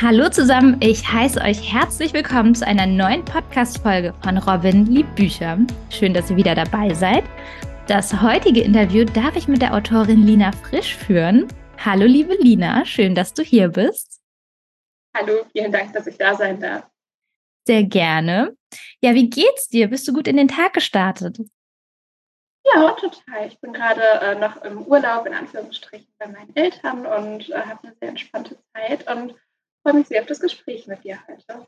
Hallo 0.00 0.28
zusammen, 0.28 0.76
ich 0.80 1.06
heiße 1.06 1.40
euch 1.40 1.72
herzlich 1.72 2.12
willkommen 2.12 2.52
zu 2.52 2.66
einer 2.66 2.84
neuen 2.84 3.24
Podcast-Folge 3.24 4.12
von 4.24 4.38
Robin 4.38 4.86
liebt 4.86 5.14
Bücher. 5.14 5.56
Schön, 5.88 6.12
dass 6.12 6.28
ihr 6.28 6.36
wieder 6.36 6.56
dabei 6.56 6.92
seid. 6.92 7.22
Das 7.86 8.20
heutige 8.20 8.60
Interview 8.60 9.04
darf 9.04 9.36
ich 9.36 9.46
mit 9.46 9.62
der 9.62 9.72
Autorin 9.72 10.26
Lina 10.26 10.50
Frisch 10.50 10.96
führen. 10.96 11.46
Hallo, 11.78 12.06
liebe 12.06 12.34
Lina, 12.34 12.84
schön, 12.84 13.14
dass 13.14 13.34
du 13.34 13.44
hier 13.44 13.68
bist. 13.68 14.20
Hallo, 15.16 15.44
vielen 15.52 15.70
Dank, 15.70 15.92
dass 15.92 16.08
ich 16.08 16.18
da 16.18 16.34
sein 16.34 16.58
darf. 16.58 16.84
Sehr 17.64 17.84
gerne. 17.84 18.56
Ja, 19.00 19.14
wie 19.14 19.30
geht's 19.30 19.68
dir? 19.68 19.86
Bist 19.86 20.08
du 20.08 20.12
gut 20.12 20.26
in 20.26 20.36
den 20.36 20.48
Tag 20.48 20.72
gestartet? 20.72 21.38
Ja, 22.66 22.90
total. 22.92 23.46
Ich 23.46 23.60
bin 23.60 23.72
gerade 23.72 24.02
äh, 24.02 24.34
noch 24.34 24.60
im 24.64 24.82
Urlaub 24.82 25.24
in 25.26 25.34
Anführungsstrichen 25.34 26.08
bei 26.18 26.26
meinen 26.26 26.54
Eltern 26.56 27.06
und 27.06 27.48
äh, 27.50 27.60
habe 27.60 27.78
eine 27.84 27.96
sehr 28.00 28.08
entspannte 28.08 28.58
Zeit 28.72 29.08
und 29.08 29.34
freue 29.84 29.94
mich 29.94 30.08
sehr 30.08 30.22
auf 30.22 30.26
das 30.26 30.40
Gespräch 30.40 30.86
mit 30.86 31.04
dir 31.04 31.18
heute. 31.28 31.66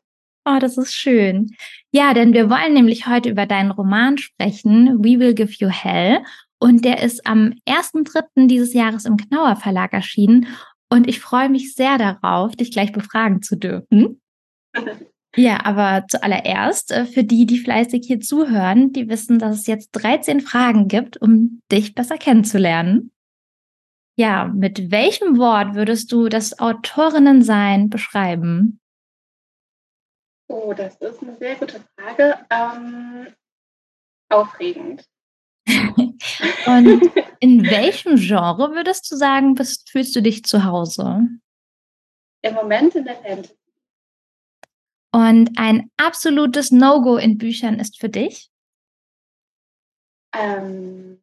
Oh, 0.48 0.59
das 0.61 0.79
ist 0.79 0.95
schön. 0.95 1.55
Ja, 1.91 2.15
denn 2.15 2.33
wir 2.33 2.48
wollen 2.48 2.73
nämlich 2.73 3.07
heute 3.07 3.29
über 3.29 3.47
deinen 3.47 3.73
Roman 3.73 4.16
sprechen, 4.16 5.05
We 5.05 5.19
Will 5.19 5.34
Give 5.34 5.52
You 5.59 5.69
Hell. 5.69 6.21
Und 6.59 6.84
der 6.84 7.02
ist 7.02 7.27
am 7.27 7.55
1.3. 7.69 8.47
dieses 8.47 8.73
Jahres 8.73 9.05
im 9.05 9.16
Knauer 9.16 9.57
Verlag 9.57 9.93
erschienen. 9.93 10.47
Und 10.88 11.09
ich 11.09 11.21
freue 11.21 11.48
mich 11.48 11.74
sehr 11.74 11.98
darauf, 11.98 12.55
dich 12.57 12.71
gleich 12.71 12.93
befragen 12.93 13.43
zu 13.43 13.57
dürfen. 13.57 14.21
Ja, 15.38 15.66
aber 15.66 16.07
zuallererst, 16.09 16.93
äh, 16.93 17.05
für 17.05 17.23
die, 17.23 17.45
die 17.45 17.59
fleißig 17.59 18.07
hier 18.07 18.21
zuhören, 18.21 18.95
die 18.95 19.10
wissen, 19.10 19.38
dass 19.38 19.59
es 19.59 19.66
jetzt 19.66 19.91
13 19.93 20.41
Fragen 20.41 20.88
gibt, 20.88 21.21
um 21.21 21.60
dich 21.71 21.95
besser 21.95 22.16
kennenzulernen. 22.16 23.10
Ja, 24.19 24.47
mit 24.47 24.91
welchem 24.91 25.37
Wort 25.37 25.75
würdest 25.75 26.11
du 26.11 26.29
das 26.29 26.59
Autorinnensein 26.59 27.91
beschreiben? 27.91 28.80
Oh, 30.48 30.73
das 30.73 30.96
ist 30.96 31.23
eine 31.23 31.37
sehr 31.37 31.57
gute 31.57 31.85
Frage. 31.99 32.38
Ähm, 32.51 33.35
aufregend. 34.30 35.04
Und 35.68 37.13
in 37.41 37.65
welchem 37.65 38.16
Genre 38.16 38.73
würdest 38.73 39.10
du 39.10 39.16
sagen, 39.16 39.54
bist, 39.54 39.91
fühlst 39.91 40.16
du 40.16 40.23
dich 40.23 40.45
zu 40.45 40.65
Hause? 40.65 41.29
Im 42.43 42.54
Moment 42.54 42.95
in 42.95 43.04
der 43.04 43.16
Fantasy. 43.16 43.54
Und 45.13 45.59
ein 45.59 45.91
absolutes 45.96 46.71
No-Go 46.71 47.16
in 47.16 47.38
Büchern 47.38 47.79
ist 47.80 47.98
für 47.98 48.09
dich? 48.09 48.51
Ähm, 50.35 51.23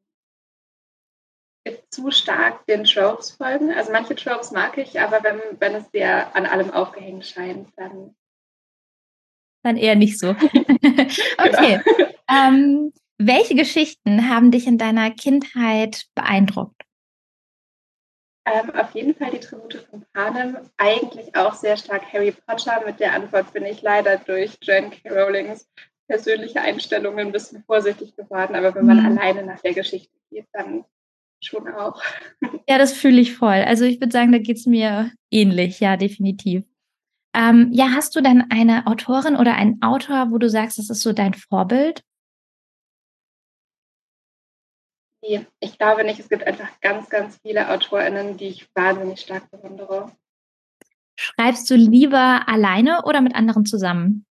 zu 1.90 2.12
stark 2.12 2.66
den 2.66 2.84
Tropes 2.84 3.32
folgen. 3.32 3.72
Also 3.72 3.92
manche 3.92 4.16
Tropes 4.16 4.52
mag 4.52 4.78
ich, 4.78 5.00
aber 5.00 5.24
wenn, 5.24 5.40
wenn 5.60 5.76
es 5.76 5.90
dir 5.92 6.36
an 6.36 6.46
allem 6.46 6.72
aufgehängt 6.72 7.26
scheint, 7.26 7.70
dann. 7.78 8.16
Dann 9.64 9.78
eher 9.78 9.96
nicht 9.96 10.20
so. 10.20 10.30
okay. 10.32 11.80
Genau. 11.86 12.10
Ähm, 12.30 12.94
welche 13.18 13.56
Geschichten 13.56 14.30
haben 14.30 14.52
dich 14.52 14.68
in 14.68 14.78
deiner 14.78 15.12
Kindheit 15.12 16.06
beeindruckt? 16.16 16.82
Ähm, 18.46 18.72
auf 18.72 18.94
jeden 18.94 19.16
Fall 19.16 19.32
die 19.32 19.40
Tribute 19.40 19.88
von 19.90 20.06
Panem. 20.14 20.58
Eigentlich 20.78 21.34
auch 21.36 21.54
sehr 21.54 21.78
stark 21.78 22.12
Harry 22.12 22.32
Potter. 22.32 22.84
Mit 22.86 23.00
der 23.00 23.14
Antwort 23.14 23.54
bin 23.54 23.64
ich 23.64 23.82
leider 23.82 24.18
durch 24.18 24.58
Jan 24.62 24.92
K. 24.92 25.10
Rowlings 25.10 25.70
persönliche 26.08 26.60
Einstellungen 26.60 27.28
ein 27.28 27.32
bisschen 27.32 27.64
vorsichtig 27.64 28.16
geworden. 28.18 28.56
Aber 28.56 28.76
wenn 28.76 28.86
man 28.86 29.00
mhm. 29.00 29.18
alleine 29.18 29.46
nach 29.46 29.62
der 29.62 29.74
Geschichte 29.74 30.12
geht, 30.30 30.48
dann 30.52 30.84
schon 31.46 31.68
auch. 31.68 32.02
Ja, 32.68 32.78
das 32.78 32.94
fühle 32.94 33.20
ich 33.20 33.36
voll. 33.36 33.64
Also 33.66 33.84
ich 33.84 34.00
würde 34.00 34.12
sagen, 34.12 34.32
da 34.32 34.38
geht 34.38 34.58
es 34.58 34.66
mir 34.66 35.12
ähnlich, 35.30 35.82
ja, 35.82 35.98
definitiv. 35.98 36.64
Ähm, 37.36 37.70
ja, 37.72 37.90
hast 37.90 38.16
du 38.16 38.22
denn 38.22 38.46
eine 38.52 38.88
Autorin 38.88 39.36
oder 39.36 39.56
einen 39.56 39.82
Autor, 39.82 40.32
wo 40.32 40.38
du 40.38 40.50
sagst, 40.50 40.78
das 40.78 40.90
ist 40.90 41.02
so 41.02 41.14
dein 41.14 41.34
Vorbild? 41.34 42.04
Nee, 45.22 45.46
ich 45.60 45.78
glaube 45.78 46.04
nicht. 46.04 46.20
Es 46.20 46.30
gibt 46.30 46.46
einfach 46.46 46.70
ganz, 46.82 47.10
ganz 47.10 47.40
viele 47.42 47.70
AutorInnen, 47.70 48.38
die 48.38 48.48
ich 48.48 48.68
wahnsinnig 48.76 49.22
stark 49.22 49.50
bewundere. 49.52 50.12
Schreibst 51.16 51.70
du 51.70 51.76
lieber 51.76 52.48
alleine 52.48 53.04
oder 53.06 53.22
mit 53.22 53.36
anderen 53.36 53.66
zusammen? 53.66 54.26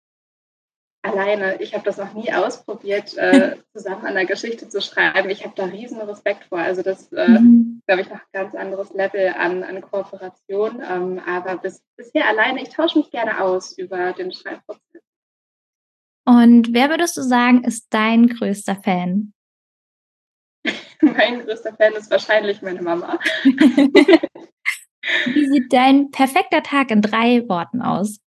Alleine. 1.02 1.60
Ich 1.60 1.74
habe 1.74 1.84
das 1.84 1.98
noch 1.98 2.14
nie 2.14 2.32
ausprobiert, 2.32 3.16
äh, 3.16 3.56
zusammen 3.74 4.06
an 4.06 4.14
der 4.14 4.26
Geschichte 4.26 4.68
zu 4.68 4.80
schreiben. 4.80 5.30
Ich 5.30 5.44
habe 5.44 5.54
da 5.56 5.64
riesen 5.66 6.00
Respekt 6.00 6.44
vor. 6.44 6.58
Also 6.58 6.82
das, 6.82 7.12
äh, 7.12 7.28
mhm. 7.28 7.82
glaube 7.86 8.02
ich, 8.02 8.08
noch 8.08 8.16
ein 8.16 8.32
ganz 8.32 8.54
anderes 8.54 8.92
Level 8.94 9.34
an, 9.36 9.62
an 9.62 9.80
Kooperation. 9.82 10.82
Ähm, 10.88 11.20
aber 11.26 11.58
bis, 11.58 11.82
bisher 11.96 12.28
alleine, 12.28 12.62
ich 12.62 12.70
tausche 12.70 12.98
mich 12.98 13.10
gerne 13.10 13.42
aus 13.42 13.76
über 13.76 14.12
den 14.12 14.32
Schreibprozess. 14.32 15.02
Und 16.24 16.72
wer 16.72 16.88
würdest 16.88 17.16
du 17.16 17.22
sagen, 17.22 17.64
ist 17.64 17.88
dein 17.90 18.28
größter 18.28 18.76
Fan? 18.76 19.32
mein 21.00 21.40
größter 21.40 21.74
Fan 21.74 21.94
ist 21.94 22.10
wahrscheinlich 22.10 22.62
meine 22.62 22.80
Mama. 22.80 23.18
Wie 25.26 25.48
sieht 25.48 25.72
dein 25.72 26.12
perfekter 26.12 26.62
Tag 26.62 26.92
in 26.92 27.02
drei 27.02 27.48
Worten 27.48 27.82
aus? 27.82 28.20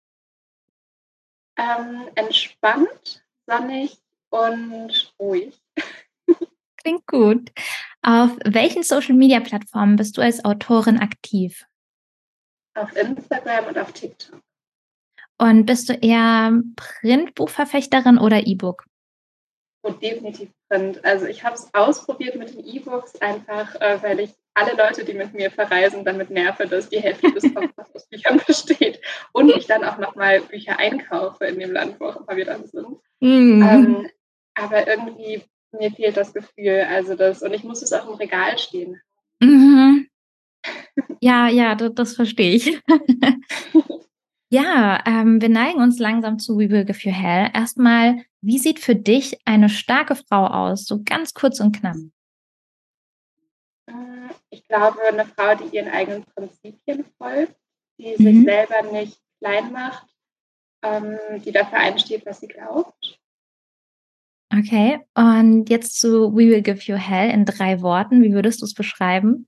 Ähm, 1.57 2.09
entspannt, 2.15 3.23
sonnig 3.47 3.97
und 4.29 5.13
ruhig. 5.19 5.59
Klingt 6.77 7.07
gut. 7.07 7.51
Auf 8.01 8.37
welchen 8.45 8.83
Social-Media-Plattformen 8.83 9.95
bist 9.95 10.17
du 10.17 10.21
als 10.21 10.43
Autorin 10.45 10.99
aktiv? 10.99 11.65
Auf 12.75 12.95
Instagram 12.95 13.65
und 13.67 13.77
auf 13.77 13.91
TikTok. 13.93 14.41
Und 15.37 15.65
bist 15.65 15.89
du 15.89 15.93
eher 15.93 16.61
Printbuchverfechterin 16.75 18.17
oder 18.17 18.45
E-Book? 18.45 18.85
Oh, 19.83 19.91
definitiv 19.91 20.49
Print. 20.69 21.03
Also 21.03 21.25
ich 21.25 21.43
habe 21.43 21.55
es 21.55 21.73
ausprobiert 21.73 22.35
mit 22.35 22.53
den 22.53 22.65
E-Books, 22.65 23.15
einfach 23.21 23.75
äh, 23.81 24.01
weil 24.01 24.19
ich 24.19 24.33
alle 24.55 24.75
Leute, 24.75 25.03
die 25.03 25.13
mit 25.13 25.33
mir 25.33 25.51
verreisen, 25.51 26.05
damit 26.05 26.29
nerve, 26.29 26.65
dass 26.65 26.89
die 26.89 26.99
Hälfte 26.99 27.31
des 27.31 27.53
Koffers 27.53 27.93
aus 27.93 28.07
Büchern 28.07 28.41
besteht 28.47 29.01
und 29.33 29.49
ich 29.49 29.67
dann 29.67 29.83
auch 29.83 29.97
nochmal 29.97 30.41
Bücher 30.41 30.79
einkaufe 30.79 31.45
in 31.45 31.59
dem 31.59 31.71
Land, 31.71 31.99
wo 31.99 32.05
auch 32.05 32.15
immer 32.15 32.35
wir 32.35 32.45
dann 32.45 32.65
sind. 32.65 32.87
Mhm. 33.19 33.61
Ähm, 33.61 34.09
aber 34.55 34.87
irgendwie, 34.87 35.43
mir 35.73 35.91
fehlt 35.91 36.15
das 36.15 36.33
Gefühl, 36.33 36.85
also 36.89 37.15
das, 37.15 37.41
und 37.41 37.53
ich 37.53 37.63
muss 37.63 37.81
es 37.81 37.91
auch 37.91 38.07
im 38.07 38.15
Regal 38.15 38.57
stehen. 38.57 38.99
Mhm. 39.41 40.07
Ja, 41.19 41.49
ja, 41.49 41.75
das, 41.75 41.91
das 41.93 42.15
verstehe 42.15 42.55
ich. 42.55 42.81
ja, 44.49 45.03
ähm, 45.05 45.41
wir 45.41 45.49
neigen 45.49 45.81
uns 45.81 45.99
langsam 45.99 46.39
zu 46.39 46.57
We 46.57 46.69
Will 46.69 46.85
Give 46.85 46.97
You 46.99 47.11
Hell. 47.11 47.51
Erstmal, 47.53 48.23
wie 48.41 48.57
sieht 48.57 48.79
für 48.79 48.95
dich 48.95 49.37
eine 49.45 49.67
starke 49.67 50.15
Frau 50.15 50.47
aus? 50.47 50.85
So 50.85 51.01
ganz 51.03 51.33
kurz 51.33 51.59
und 51.59 51.77
knapp 51.77 51.97
ich 54.65 54.69
glaube, 54.69 54.99
eine 55.03 55.25
Frau, 55.25 55.53
die 55.53 55.75
ihren 55.75 55.89
eigenen 55.89 56.23
Prinzipien 56.23 57.05
folgt, 57.19 57.55
die 57.99 58.15
mhm. 58.17 58.23
sich 58.23 58.43
selber 58.45 58.91
nicht 58.91 59.21
klein 59.39 59.71
macht, 59.71 60.07
ähm, 60.83 61.19
die 61.43 61.51
dafür 61.51 61.77
einsteht, 61.77 62.25
was 62.25 62.39
sie 62.39 62.47
glaubt. 62.47 63.19
Okay, 64.51 65.05
und 65.13 65.69
jetzt 65.69 65.99
zu 65.99 66.33
We 66.33 66.49
Will 66.49 66.61
Give 66.63 66.79
You 66.79 66.95
Hell 66.95 67.29
in 67.29 67.45
drei 67.45 67.81
Worten. 67.81 68.23
Wie 68.23 68.33
würdest 68.33 68.61
du 68.61 68.65
es 68.65 68.73
beschreiben? 68.73 69.47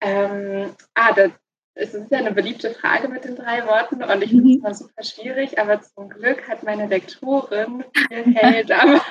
Ähm, 0.00 0.72
ah, 0.94 1.12
das, 1.12 1.32
es 1.74 1.94
ist 1.94 2.10
ja 2.12 2.18
eine 2.18 2.32
beliebte 2.32 2.70
Frage 2.70 3.08
mit 3.08 3.24
den 3.24 3.34
drei 3.34 3.66
Worten 3.66 4.02
und 4.02 4.22
ich 4.22 4.30
finde 4.30 4.50
es 4.50 4.58
mhm. 4.58 4.60
immer 4.60 4.74
super 4.74 5.02
schwierig, 5.02 5.58
aber 5.58 5.80
zum 5.80 6.08
Glück 6.08 6.48
hat 6.48 6.62
meine 6.62 6.86
Lektorin 6.86 7.84
Hell 8.10 8.64
damals 8.66 9.02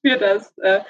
für 0.00 0.16
das 0.18 0.58
äh, 0.58 0.80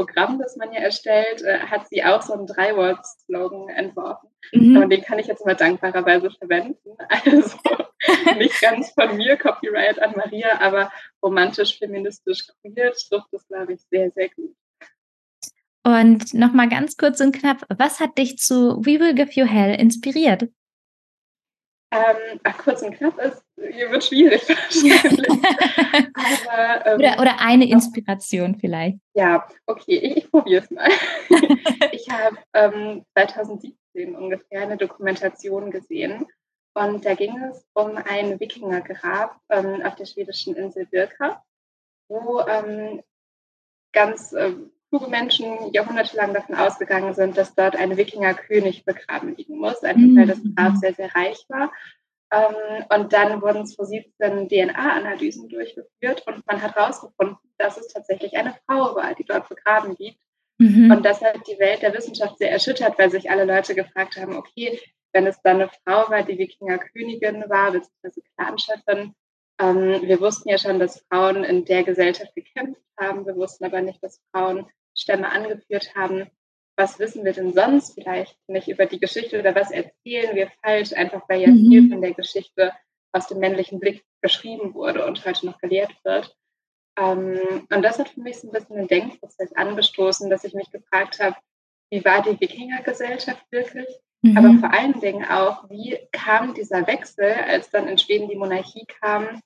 Programm, 0.00 0.38
das 0.38 0.56
man 0.56 0.72
ja 0.72 0.80
erstellt, 0.80 1.42
äh, 1.42 1.58
hat 1.58 1.88
sie 1.88 2.02
auch 2.02 2.22
so 2.22 2.32
einen 2.32 2.46
Drei-Wort-Slogan 2.46 3.68
entworfen. 3.68 4.30
Mhm. 4.52 4.78
Und 4.78 4.90
den 4.90 5.02
kann 5.02 5.18
ich 5.18 5.26
jetzt 5.26 5.44
mal 5.44 5.54
dankbarerweise 5.54 6.30
verwenden. 6.30 6.96
Also 7.08 7.58
nicht 8.38 8.58
ganz 8.62 8.92
von 8.92 9.14
mir, 9.18 9.36
Copyright 9.36 10.00
an 10.00 10.14
Maria, 10.16 10.58
aber 10.58 10.90
romantisch, 11.22 11.78
feministisch, 11.78 12.46
queer 12.62 12.92
trifft 12.92 13.26
das, 13.30 13.46
glaube 13.46 13.74
ich, 13.74 13.82
sehr, 13.90 14.10
sehr 14.12 14.30
gut. 14.30 14.56
Und 15.84 16.32
nochmal 16.32 16.70
ganz 16.70 16.96
kurz 16.96 17.20
und 17.20 17.32
knapp, 17.32 17.66
was 17.68 18.00
hat 18.00 18.16
dich 18.16 18.38
zu 18.38 18.78
We 18.84 19.00
Will 19.00 19.14
Give 19.14 19.30
You 19.32 19.44
Hell 19.44 19.78
inspiriert? 19.78 20.44
Ähm, 21.92 22.40
ach, 22.44 22.56
kurz 22.56 22.80
und 22.80 22.94
knapp 22.94 23.18
ist, 23.18 23.42
hier 23.72 23.90
wird 23.90 24.04
schwierig 24.04 24.48
wahrscheinlich. 24.48 25.28
Aber, 26.48 26.86
ähm, 26.86 26.98
oder, 26.98 27.20
oder 27.20 27.40
eine 27.40 27.68
Inspiration 27.68 28.56
vielleicht. 28.58 28.98
Ja, 29.14 29.46
okay, 29.66 29.96
ich, 29.98 30.16
ich 30.16 30.30
probiere 30.30 30.64
es 30.64 30.70
mal. 30.70 30.88
ich 31.92 32.08
habe 32.10 32.38
ähm, 32.54 33.04
2017 33.14 34.14
ungefähr 34.14 34.62
eine 34.62 34.76
Dokumentation 34.76 35.70
gesehen 35.70 36.26
und 36.74 37.04
da 37.04 37.14
ging 37.14 37.36
es 37.50 37.64
um 37.74 37.96
ein 37.96 38.38
Wikingergrab 38.38 39.38
ähm, 39.48 39.82
auf 39.82 39.96
der 39.96 40.06
schwedischen 40.06 40.54
Insel 40.54 40.86
Birka, 40.86 41.42
wo 42.08 42.40
ähm, 42.40 43.02
ganz 43.92 44.32
äh, 44.32 44.52
kluge 44.90 45.08
Menschen 45.08 45.72
jahrhundertelang 45.72 46.34
davon 46.34 46.56
ausgegangen 46.56 47.14
sind, 47.14 47.36
dass 47.36 47.54
dort 47.54 47.76
ein 47.76 47.96
Wikingerkönig 47.96 48.84
begraben 48.84 49.36
liegen 49.36 49.58
muss, 49.58 49.82
einfach 49.82 50.16
weil 50.16 50.26
das 50.26 50.40
Grab 50.56 50.72
mhm. 50.72 50.76
sehr, 50.76 50.94
sehr 50.94 51.14
reich 51.14 51.44
war. 51.48 51.72
Ähm, 52.32 52.84
und 52.90 53.12
dann 53.12 53.42
wurden 53.42 53.66
2017 53.66 54.48
DNA-Analysen 54.48 55.48
durchgeführt 55.48 56.26
und 56.26 56.46
man 56.46 56.62
hat 56.62 56.76
herausgefunden, 56.76 57.38
dass 57.58 57.76
es 57.76 57.88
tatsächlich 57.88 58.36
eine 58.36 58.54
Frau 58.66 58.94
war, 58.94 59.14
die 59.14 59.24
dort 59.24 59.48
begraben 59.48 59.96
liegt. 59.98 60.20
Mhm. 60.58 60.90
Und 60.90 61.04
das 61.04 61.22
hat 61.22 61.46
die 61.48 61.58
Welt 61.58 61.82
der 61.82 61.94
Wissenschaft 61.94 62.38
sehr 62.38 62.52
erschüttert, 62.52 62.98
weil 62.98 63.10
sich 63.10 63.30
alle 63.30 63.44
Leute 63.44 63.74
gefragt 63.74 64.16
haben, 64.16 64.36
okay, 64.36 64.78
wenn 65.12 65.26
es 65.26 65.40
dann 65.42 65.56
eine 65.56 65.70
Frau 65.84 66.08
war, 66.10 66.22
die 66.22 66.38
Wikingerkönigin 66.38 67.44
war, 67.48 67.72
beziehungsweise 67.72 68.22
Clanchefin, 68.36 69.14
ähm, 69.60 70.02
wir 70.02 70.20
wussten 70.20 70.48
ja 70.48 70.58
schon, 70.58 70.78
dass 70.78 71.04
Frauen 71.10 71.44
in 71.44 71.64
der 71.64 71.84
Gesellschaft 71.84 72.34
gekämpft 72.34 72.80
haben. 72.98 73.26
Wir 73.26 73.36
wussten 73.36 73.64
aber 73.64 73.82
nicht, 73.82 74.02
dass 74.02 74.22
Frauen 74.30 74.66
Stämme 74.96 75.30
angeführt 75.30 75.94
haben. 75.94 76.30
Was 76.80 76.98
wissen 76.98 77.26
wir 77.26 77.34
denn 77.34 77.52
sonst 77.52 77.92
vielleicht 77.92 78.38
nicht 78.48 78.66
über 78.68 78.86
die 78.86 78.98
Geschichte 78.98 79.38
oder 79.38 79.54
was 79.54 79.70
erzählen 79.70 80.34
wir 80.34 80.50
falsch, 80.64 80.94
einfach 80.94 81.28
weil 81.28 81.42
ja 81.42 81.48
mhm. 81.48 81.68
viel 81.68 81.90
von 81.90 82.00
der 82.00 82.14
Geschichte 82.14 82.72
aus 83.12 83.26
dem 83.26 83.38
männlichen 83.38 83.80
Blick 83.80 84.02
geschrieben 84.22 84.72
wurde 84.72 85.04
und 85.04 85.22
heute 85.26 85.44
noch 85.44 85.58
gelehrt 85.58 85.94
wird. 86.04 86.34
Ähm, 86.98 87.66
und 87.70 87.82
das 87.82 87.98
hat 87.98 88.08
für 88.08 88.22
mich 88.22 88.40
so 88.40 88.48
ein 88.48 88.52
bisschen 88.52 88.76
den 88.76 88.88
Denkprozess 88.88 89.52
angestoßen, 89.52 90.30
dass 90.30 90.44
ich 90.44 90.54
mich 90.54 90.70
gefragt 90.70 91.20
habe, 91.20 91.36
wie 91.90 92.02
war 92.02 92.22
die 92.22 92.40
Wikingergesellschaft 92.40 93.44
wirklich? 93.50 93.88
Mhm. 94.22 94.38
Aber 94.38 94.54
vor 94.60 94.72
allen 94.72 94.98
Dingen 95.00 95.26
auch, 95.26 95.68
wie 95.68 95.98
kam 96.12 96.54
dieser 96.54 96.86
Wechsel, 96.86 97.30
als 97.46 97.68
dann 97.68 97.88
in 97.88 97.98
Schweden 97.98 98.30
die 98.30 98.36
Monarchie 98.36 98.86
kam, 98.86 99.42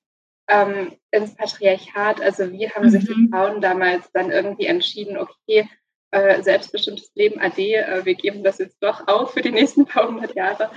ähm, 0.47 0.93
ins 1.11 1.35
Patriarchat. 1.35 2.21
Also 2.21 2.49
wie 2.53 2.69
haben 2.69 2.85
mhm. 2.85 2.91
sich 2.91 3.05
die 3.05 3.13
mhm. 3.13 3.29
Frauen 3.29 3.59
damals 3.59 4.09
dann 4.13 4.31
irgendwie 4.31 4.67
entschieden, 4.67 5.17
okay, 5.17 5.67
äh, 6.15 6.41
selbstbestimmtes 6.41 7.11
Leben 7.15 7.41
AD, 7.41 7.59
äh, 7.59 8.05
wir 8.05 8.15
geben 8.15 8.43
das 8.43 8.57
jetzt 8.59 8.81
doch 8.81 9.05
auf 9.07 9.33
für 9.33 9.41
die 9.41 9.51
nächsten 9.51 9.85
paar 9.85 10.07
hundert 10.07 10.33
Jahre. 10.33 10.71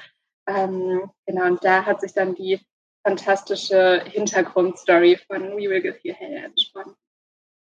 Ähm, 0.49 1.11
genau, 1.26 1.46
und 1.46 1.64
da 1.64 1.87
hat 1.87 2.00
sich 2.00 2.12
dann 2.12 2.35
die 2.35 2.58
fantastische 3.06 4.02
Hintergrundstory 4.05 5.17
von 5.29 5.56
We 5.56 5.70
Will 5.70 5.81
Give 5.81 5.99
You 6.02 6.12
Hell 6.12 6.44
entsponnen. 6.44 6.94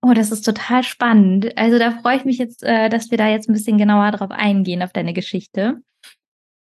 Oh, 0.03 0.13
das 0.13 0.31
ist 0.31 0.41
total 0.41 0.83
spannend. 0.83 1.57
Also 1.57 1.79
da 1.79 1.91
freue 1.91 2.17
ich 2.17 2.25
mich 2.25 2.39
jetzt, 2.39 2.63
äh, 2.63 2.89
dass 2.89 3.09
wir 3.09 3.17
da 3.17 3.29
jetzt 3.29 3.47
ein 3.47 3.53
bisschen 3.53 3.77
genauer 3.77 4.11
drauf 4.11 4.31
eingehen, 4.31 4.83
auf 4.83 4.91
deine 4.91 5.13
Geschichte. 5.13 5.81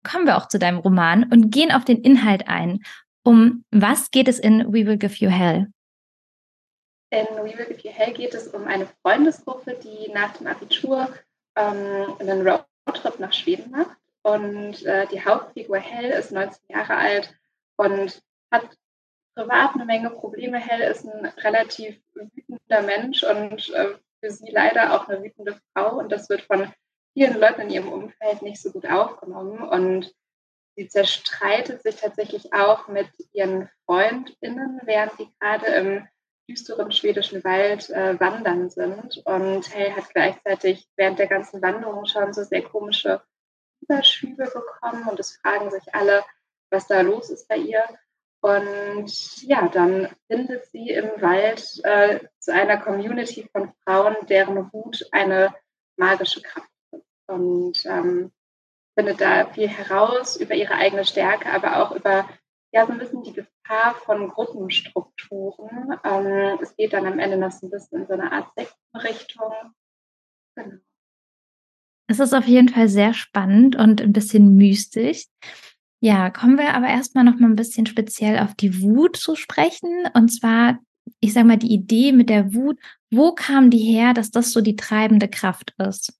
Kommen 0.04 0.26
wir 0.26 0.38
auch 0.38 0.48
zu 0.48 0.60
deinem 0.60 0.80
Roman 0.80 1.24
und 1.32 1.52
gehen 1.52 1.72
auf 1.72 1.86
den 1.86 2.02
Inhalt 2.02 2.48
ein. 2.48 2.82
Um 3.24 3.64
was 3.72 4.12
geht 4.12 4.28
es 4.28 4.40
in 4.40 4.74
We 4.74 4.86
Will 4.86 4.98
Give 4.98 5.16
You 5.16 5.30
Hell? 5.30 5.68
In 7.10 7.26
We 7.38 7.58
Will 7.58 7.66
Give 7.66 7.82
You 7.84 7.92
Hell 7.92 8.14
geht 8.14 8.34
es 8.34 8.48
um 8.48 8.68
eine 8.68 8.88
Freundesgruppe, 9.02 9.76
die 9.76 10.12
nach 10.12 10.36
dem 10.38 10.48
Abitur 10.48 11.08
ähm, 11.56 12.16
einen 12.20 12.48
Roadtrip 12.48 13.20
nach 13.20 13.34
Schweden 13.34 13.72
macht. 13.72 13.98
Und 14.24 14.86
äh, 14.86 15.08
die 15.08 15.24
Hauptfigur 15.24 15.78
Hell 15.78 16.12
ist 16.12 16.32
19 16.32 16.60
Jahre 16.70 16.96
alt 16.96 17.34
und 17.78 18.22
hat 18.52 18.78
privat 19.36 19.76
eine 19.76 19.86
Menge 19.86 20.10
Probleme. 20.10 20.58
Hell 20.58 20.82
ist 20.82 21.06
ein 21.06 21.26
relativ 21.44 21.98
wütender 22.14 22.82
Mensch 22.82 23.24
und 23.24 23.70
äh, 23.70 23.96
für 24.20 24.32
sie 24.32 24.52
leider 24.52 24.94
auch 24.94 25.08
eine 25.08 25.24
wütende 25.24 25.60
Frau. 25.74 25.98
Und 25.98 26.12
das 26.12 26.30
wird 26.30 26.42
von 26.42 26.74
vielen 27.14 27.40
Leuten 27.40 27.62
in 27.62 27.70
ihrem 27.70 27.92
Umfeld 27.92 28.42
nicht 28.42 28.62
so 28.62 28.72
gut 28.72 28.86
aufgenommen. 28.86 29.62
Und 29.62 30.14
Sie 30.78 30.88
zerstreitet 30.88 31.82
sich 31.82 31.96
tatsächlich 31.96 32.54
auch 32.54 32.88
mit 32.88 33.10
ihren 33.34 33.68
FreundInnen, 33.86 34.80
während 34.84 35.14
sie 35.18 35.28
gerade 35.40 35.66
im 35.66 36.08
düsteren 36.48 36.92
schwedischen 36.92 37.44
Wald 37.44 37.90
äh, 37.90 38.20
wandern 38.20 38.70
sind. 38.70 39.22
Und 39.26 39.74
Hell 39.74 39.92
hat 39.92 40.14
gleichzeitig 40.14 40.88
während 40.96 41.20
der 41.20 41.28
ganzen 41.28 41.62
Wanderung 41.62 42.06
schon 42.06 42.34
so 42.34 42.44
sehr 42.44 42.64
komische 42.64 43.22
Überschübe 43.82 44.46
bekommen 44.46 45.08
und 45.08 45.20
es 45.20 45.38
fragen 45.38 45.70
sich 45.72 45.94
alle, 45.94 46.24
was 46.70 46.88
da 46.88 47.02
los 47.02 47.30
ist 47.30 47.48
bei 47.48 47.58
ihr. 47.58 47.84
Und 48.42 49.42
ja, 49.44 49.68
dann 49.68 50.10
findet 50.28 50.66
sie 50.68 50.90
im 50.90 51.10
Wald 51.22 51.82
äh, 51.84 52.20
zu 52.40 52.54
einer 52.54 52.78
Community 52.78 53.48
von 53.52 53.74
Frauen, 53.84 54.16
deren 54.28 54.72
Wut 54.72 55.06
eine 55.12 55.54
magische 55.98 56.42
Kraft 56.42 56.70
ist. 56.92 57.04
Und 57.28 57.86
ähm, 57.86 58.32
findet 58.98 59.22
da 59.22 59.48
viel 59.48 59.68
heraus 59.68 60.38
über 60.38 60.56
ihre 60.56 60.76
eigene 60.76 61.06
Stärke, 61.06 61.52
aber 61.52 61.84
auch 61.84 61.92
über 61.96 62.28
ja, 62.72 62.86
so 62.86 62.92
ein 62.92 63.00
bisschen 63.00 63.24
die 63.24 63.32
Gefahr 63.68 63.96
von 63.96 64.30
Gruppenstrukturen. 64.30 66.00
Ähm, 66.04 66.60
es 66.62 66.76
geht 66.76 66.94
dann 66.94 67.06
am 67.06 67.20
Ende 67.20 67.38
noch 67.38 67.52
so 67.52 67.68
ein 67.68 67.70
bisschen 67.70 68.02
in 68.02 68.08
so 68.08 68.14
eine 68.14 68.32
Art 68.32 68.48
Sektenrichtung. 68.56 69.52
Genau. 70.56 70.78
Es 72.10 72.20
ist 72.20 72.34
auf 72.34 72.46
jeden 72.46 72.70
Fall 72.70 72.88
sehr 72.88 73.14
spannend 73.14 73.76
und 73.76 74.02
ein 74.02 74.14
bisschen 74.14 74.56
mystisch. 74.56 75.26
Ja, 76.00 76.30
kommen 76.30 76.58
wir 76.58 76.74
aber 76.74 76.88
erstmal 76.88 77.24
noch 77.24 77.38
mal 77.40 77.48
ein 77.50 77.56
bisschen 77.56 77.86
speziell 77.86 78.40
auf 78.40 78.56
die 78.56 78.82
Wut 78.82 79.18
zu 79.18 79.36
sprechen. 79.36 80.08
Und 80.14 80.30
zwar, 80.30 80.80
ich 81.20 81.34
sage 81.34 81.48
mal, 81.48 81.58
die 81.58 81.74
Idee 81.74 82.14
mit 82.14 82.30
der 82.30 82.54
Wut, 82.54 82.80
wo 83.12 83.34
kam 83.34 83.70
die 83.70 83.80
her, 83.80 84.14
dass 84.14 84.32
das 84.32 84.52
so 84.52 84.62
die 84.62 84.76
treibende 84.76 85.28
Kraft 85.28 85.74
ist? 85.78 86.18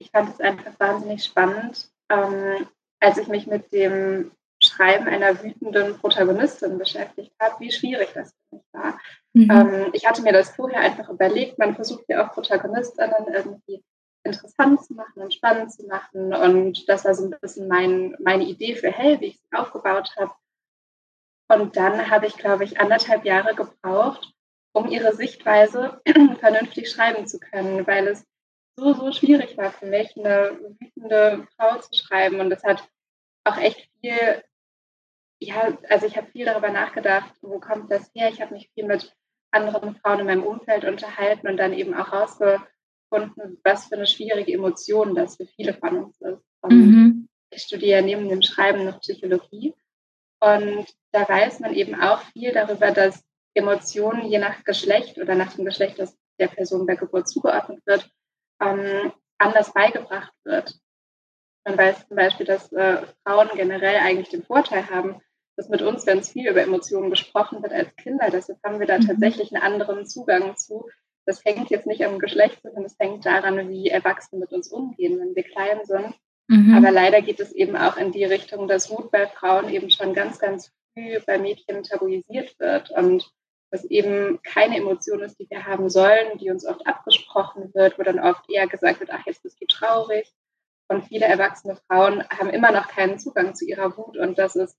ich 0.00 0.10
fand 0.10 0.30
es 0.30 0.40
einfach 0.40 0.80
wahnsinnig 0.80 1.24
spannend, 1.24 1.90
ähm, 2.08 2.66
als 3.00 3.18
ich 3.18 3.28
mich 3.28 3.46
mit 3.46 3.70
dem 3.72 4.32
Schreiben 4.70 5.08
einer 5.08 5.42
wütenden 5.42 5.98
Protagonistin 5.98 6.78
beschäftigt 6.78 7.32
habe, 7.40 7.60
wie 7.60 7.72
schwierig 7.72 8.10
das 8.14 8.30
für 8.30 8.56
mich 8.56 8.64
war. 8.72 8.98
Mhm. 9.32 9.50
Ähm, 9.50 9.90
ich 9.92 10.06
hatte 10.06 10.22
mir 10.22 10.32
das 10.32 10.50
vorher 10.50 10.80
einfach 10.80 11.08
überlegt, 11.08 11.58
man 11.58 11.74
versucht 11.74 12.04
ja 12.08 12.26
auch 12.26 12.32
Protagonistinnen 12.32 13.26
irgendwie 13.32 13.82
interessant 14.22 14.84
zu 14.84 14.94
machen 14.94 15.22
und 15.22 15.34
spannend 15.34 15.72
zu 15.72 15.86
machen. 15.86 16.34
Und 16.34 16.88
das 16.88 17.04
war 17.04 17.14
so 17.14 17.24
ein 17.24 17.34
bisschen 17.40 17.68
mein, 17.68 18.16
meine 18.20 18.44
Idee 18.44 18.74
für 18.74 18.90
Hell, 18.90 19.20
wie 19.20 19.26
ich 19.26 19.34
es 19.36 19.58
aufgebaut 19.58 20.10
habe. 20.18 20.32
Und 21.48 21.76
dann 21.76 22.10
habe 22.10 22.26
ich, 22.26 22.36
glaube 22.36 22.64
ich, 22.64 22.80
anderthalb 22.80 23.24
Jahre 23.24 23.54
gebraucht, 23.54 24.32
um 24.72 24.88
ihre 24.88 25.14
Sichtweise 25.14 26.00
vernünftig 26.38 26.90
schreiben 26.90 27.26
zu 27.26 27.40
können, 27.40 27.86
weil 27.86 28.06
es 28.06 28.24
so, 28.76 28.94
so 28.94 29.12
schwierig 29.12 29.56
war 29.56 29.72
für 29.72 29.86
mich, 29.86 30.16
eine 30.16 30.58
wütende 30.80 31.46
Frau 31.56 31.78
zu 31.78 31.92
schreiben. 31.94 32.40
Und 32.40 32.50
das 32.50 32.62
hat 32.62 32.88
auch 33.44 33.56
echt 33.56 33.88
viel, 34.00 34.42
ja, 35.40 35.76
also 35.88 36.06
ich 36.06 36.16
habe 36.16 36.30
viel 36.30 36.44
darüber 36.44 36.70
nachgedacht, 36.70 37.32
wo 37.40 37.58
kommt 37.58 37.90
das 37.90 38.10
her? 38.14 38.28
Ich 38.28 38.40
habe 38.40 38.54
mich 38.54 38.70
viel 38.74 38.86
mit 38.86 39.14
anderen 39.50 39.96
Frauen 39.96 40.20
in 40.20 40.26
meinem 40.26 40.44
Umfeld 40.44 40.84
unterhalten 40.84 41.48
und 41.48 41.56
dann 41.56 41.72
eben 41.72 41.94
auch 41.94 42.12
rausgefunden, 42.12 43.58
was 43.64 43.86
für 43.86 43.96
eine 43.96 44.06
schwierige 44.06 44.52
Emotion 44.52 45.14
das 45.14 45.36
für 45.36 45.46
viele 45.46 45.74
von 45.74 46.04
uns 46.04 46.20
ist. 46.20 46.42
Mhm. 46.68 47.28
Ich 47.50 47.62
studiere 47.62 48.02
neben 48.02 48.28
dem 48.28 48.42
Schreiben 48.42 48.84
noch 48.84 49.00
Psychologie 49.00 49.74
und 50.40 50.86
da 51.12 51.28
weiß 51.28 51.60
man 51.60 51.74
eben 51.74 52.00
auch 52.00 52.20
viel 52.32 52.52
darüber, 52.52 52.92
dass 52.92 53.24
Emotionen 53.54 54.26
je 54.26 54.38
nach 54.38 54.62
Geschlecht 54.62 55.18
oder 55.18 55.34
nach 55.34 55.54
dem 55.54 55.64
Geschlecht, 55.64 55.98
das 55.98 56.16
der 56.38 56.48
Person 56.48 56.86
bei 56.86 56.94
Geburt 56.94 57.28
zugeordnet 57.28 57.84
wird, 57.86 58.08
ähm, 58.60 59.12
anders 59.38 59.72
beigebracht 59.72 60.32
wird. 60.44 60.78
Man 61.64 61.76
weiß 61.76 62.08
zum 62.08 62.16
Beispiel, 62.16 62.46
dass 62.46 62.72
äh, 62.72 63.06
Frauen 63.24 63.48
generell 63.54 63.96
eigentlich 63.96 64.30
den 64.30 64.44
Vorteil 64.44 64.88
haben, 64.88 65.20
dass 65.60 65.68
mit 65.68 65.82
uns 65.82 66.06
ganz 66.06 66.30
viel 66.30 66.48
über 66.48 66.62
Emotionen 66.62 67.10
gesprochen 67.10 67.62
wird 67.62 67.74
als 67.74 67.94
Kinder. 67.96 68.30
Deshalb 68.32 68.58
haben 68.64 68.80
wir 68.80 68.86
da 68.86 68.96
mhm. 68.96 69.06
tatsächlich 69.06 69.54
einen 69.54 69.62
anderen 69.62 70.06
Zugang 70.06 70.56
zu. 70.56 70.88
Das 71.26 71.44
hängt 71.44 71.68
jetzt 71.68 71.86
nicht 71.86 72.02
am 72.02 72.18
Geschlecht, 72.18 72.62
sondern 72.62 72.86
es 72.86 72.96
hängt 72.98 73.26
daran, 73.26 73.68
wie 73.68 73.88
Erwachsene 73.88 74.40
mit 74.40 74.54
uns 74.54 74.68
umgehen, 74.68 75.20
wenn 75.20 75.36
wir 75.36 75.42
klein 75.42 75.80
sind. 75.84 76.14
Mhm. 76.48 76.74
Aber 76.74 76.90
leider 76.90 77.20
geht 77.20 77.40
es 77.40 77.52
eben 77.52 77.76
auch 77.76 77.98
in 77.98 78.10
die 78.10 78.24
Richtung, 78.24 78.68
dass 78.68 78.88
Wut 78.88 79.10
bei 79.10 79.26
Frauen 79.26 79.68
eben 79.68 79.90
schon 79.90 80.14
ganz, 80.14 80.38
ganz 80.38 80.72
früh 80.94 81.18
bei 81.26 81.36
Mädchen 81.36 81.82
tabuisiert 81.82 82.58
wird. 82.58 82.90
Und 82.92 83.30
was 83.70 83.84
eben 83.84 84.40
keine 84.42 84.78
Emotion 84.78 85.20
ist, 85.20 85.38
die 85.38 85.50
wir 85.50 85.66
haben 85.66 85.90
sollen, 85.90 86.38
die 86.38 86.48
uns 86.48 86.64
oft 86.64 86.86
abgesprochen 86.86 87.70
wird, 87.74 87.98
wo 87.98 88.02
dann 88.02 88.18
oft 88.18 88.50
eher 88.50 88.66
gesagt 88.66 89.00
wird, 89.00 89.10
ach, 89.12 89.26
jetzt 89.26 89.42
bist 89.42 89.60
du 89.60 89.66
traurig. 89.66 90.32
Und 90.88 91.04
viele 91.04 91.26
erwachsene 91.26 91.76
Frauen 91.86 92.26
haben 92.30 92.48
immer 92.48 92.72
noch 92.72 92.88
keinen 92.88 93.18
Zugang 93.18 93.54
zu 93.54 93.66
ihrer 93.66 93.94
Wut. 93.98 94.16
Und 94.16 94.38
das 94.38 94.56
ist 94.56 94.74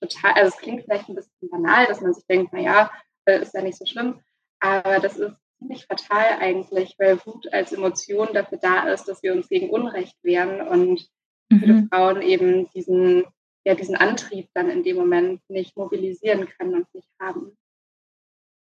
total, 0.00 0.32
also 0.32 0.54
es 0.54 0.60
klingt 0.62 0.84
vielleicht 0.84 1.08
ein 1.08 1.14
bisschen 1.14 1.50
banal, 1.50 1.86
dass 1.86 2.00
man 2.00 2.14
sich 2.14 2.26
denkt, 2.26 2.52
naja, 2.52 2.90
äh, 3.24 3.42
ist 3.42 3.54
ja 3.54 3.62
nicht 3.62 3.78
so 3.78 3.86
schlimm. 3.86 4.20
Aber 4.60 5.00
das 5.00 5.16
ist 5.16 5.36
ziemlich 5.58 5.86
fatal 5.86 6.38
eigentlich, 6.38 6.94
weil 6.98 7.18
Wut 7.24 7.52
als 7.52 7.72
Emotion 7.72 8.28
dafür 8.32 8.58
da 8.58 8.88
ist, 8.88 9.04
dass 9.04 9.22
wir 9.22 9.32
uns 9.32 9.48
gegen 9.48 9.70
Unrecht 9.70 10.16
wehren 10.22 10.66
und 10.66 11.08
mhm. 11.50 11.58
viele 11.58 11.88
Frauen 11.90 12.22
eben 12.22 12.70
diesen, 12.70 13.24
ja, 13.64 13.74
diesen 13.74 13.96
Antrieb 13.96 14.48
dann 14.54 14.70
in 14.70 14.82
dem 14.82 14.96
Moment 14.96 15.40
nicht 15.48 15.76
mobilisieren 15.76 16.48
können 16.58 16.74
und 16.74 16.94
nicht 16.94 17.08
haben. 17.20 17.56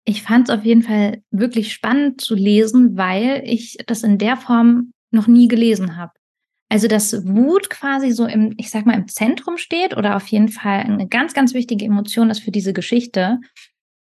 Ich 0.05 0.23
fand 0.23 0.49
es 0.49 0.55
auf 0.55 0.63
jeden 0.63 0.81
Fall 0.81 1.21
wirklich 1.29 1.73
spannend 1.73 2.21
zu 2.21 2.33
lesen, 2.33 2.97
weil 2.97 3.43
ich 3.45 3.77
das 3.85 4.03
in 4.03 4.17
der 4.17 4.37
Form 4.37 4.93
noch 5.11 5.27
nie 5.27 5.47
gelesen 5.47 5.97
habe. 5.97 6.13
Also, 6.69 6.87
dass 6.87 7.25
Wut 7.25 7.69
quasi 7.69 8.11
so 8.11 8.25
im, 8.25 8.53
ich 8.57 8.69
sag 8.69 8.85
mal, 8.85 8.93
im 8.93 9.07
Zentrum 9.07 9.57
steht 9.57 9.97
oder 9.97 10.15
auf 10.15 10.27
jeden 10.27 10.49
Fall 10.49 10.81
eine 10.81 11.07
ganz, 11.07 11.33
ganz 11.33 11.53
wichtige 11.53 11.85
Emotion 11.85 12.29
ist 12.29 12.39
für 12.39 12.51
diese 12.51 12.73
Geschichte. 12.73 13.39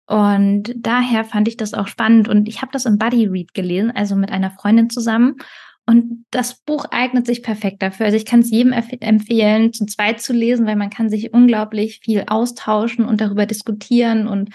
Und 0.05 0.73
daher 0.75 1.25
fand 1.25 1.47
ich 1.47 1.57
das 1.57 1.73
auch 1.73 1.87
spannend. 1.87 2.27
Und 2.27 2.47
ich 2.47 2.61
habe 2.61 2.71
das 2.71 2.85
im 2.85 2.97
Buddy 2.97 3.27
Read 3.27 3.53
gelesen, 3.53 3.91
also 3.91 4.15
mit 4.15 4.31
einer 4.31 4.51
Freundin 4.51 4.89
zusammen. 4.89 5.37
Und 5.85 6.25
das 6.29 6.61
Buch 6.61 6.85
eignet 6.91 7.25
sich 7.25 7.41
perfekt 7.41 7.81
dafür. 7.81 8.05
Also 8.05 8.17
ich 8.17 8.25
kann 8.25 8.41
es 8.41 8.51
jedem 8.51 8.73
empfehlen, 8.73 9.73
zu 9.73 9.87
zweit 9.87 10.21
zu 10.21 10.33
lesen, 10.33 10.67
weil 10.67 10.75
man 10.75 10.91
kann 10.91 11.09
sich 11.09 11.33
unglaublich 11.33 12.01
viel 12.03 12.25
austauschen 12.27 13.05
und 13.05 13.21
darüber 13.21 13.47
diskutieren 13.47 14.27
und 14.27 14.53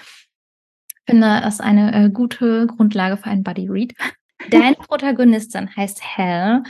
finde 1.09 1.43
es 1.45 1.61
eine 1.61 2.05
äh, 2.05 2.11
gute 2.11 2.69
Grundlage 2.69 3.17
für 3.17 3.27
einen 3.27 3.43
Buddy 3.43 3.69
Read. 3.69 3.95
Deine 4.51 4.77
Protagonistin 4.77 5.75
heißt 5.75 6.01
Hell. 6.03 6.63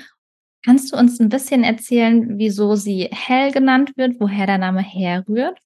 Kannst 0.64 0.92
du 0.92 0.96
uns 0.96 1.20
ein 1.20 1.28
bisschen 1.28 1.62
erzählen, 1.62 2.38
wieso 2.38 2.74
sie 2.74 3.10
Hell 3.12 3.52
genannt 3.52 3.92
wird, 3.96 4.18
woher 4.18 4.46
der 4.46 4.58
Name 4.58 4.80
herrührt? 4.80 5.58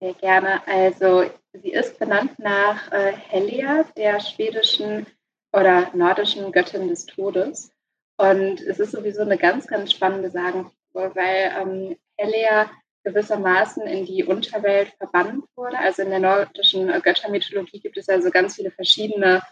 Sehr 0.00 0.14
gerne. 0.14 0.66
Also 0.66 1.24
sie 1.54 1.70
ist 1.70 1.98
benannt 1.98 2.38
nach 2.38 2.92
äh, 2.92 3.12
Helia, 3.12 3.84
der 3.96 4.20
schwedischen 4.20 5.06
oder 5.52 5.90
nordischen 5.94 6.52
Göttin 6.52 6.88
des 6.88 7.06
Todes. 7.06 7.72
Und 8.18 8.60
es 8.60 8.78
ist 8.80 8.92
sowieso 8.92 9.22
eine 9.22 9.38
ganz, 9.38 9.66
ganz 9.66 9.92
spannende 9.92 10.30
Sagenfigur, 10.30 11.14
weil 11.14 11.52
ähm, 11.58 11.96
Helia 12.18 12.70
gewissermaßen 13.04 13.86
in 13.86 14.04
die 14.04 14.24
Unterwelt 14.24 14.92
verbannt 14.98 15.44
wurde. 15.56 15.78
Also 15.78 16.02
in 16.02 16.10
der 16.10 16.20
nordischen 16.20 16.88
Göttermythologie 17.02 17.80
gibt 17.80 17.96
es 17.96 18.08
also 18.08 18.30
ganz 18.30 18.56
viele 18.56 18.70
verschiedene, 18.70 19.42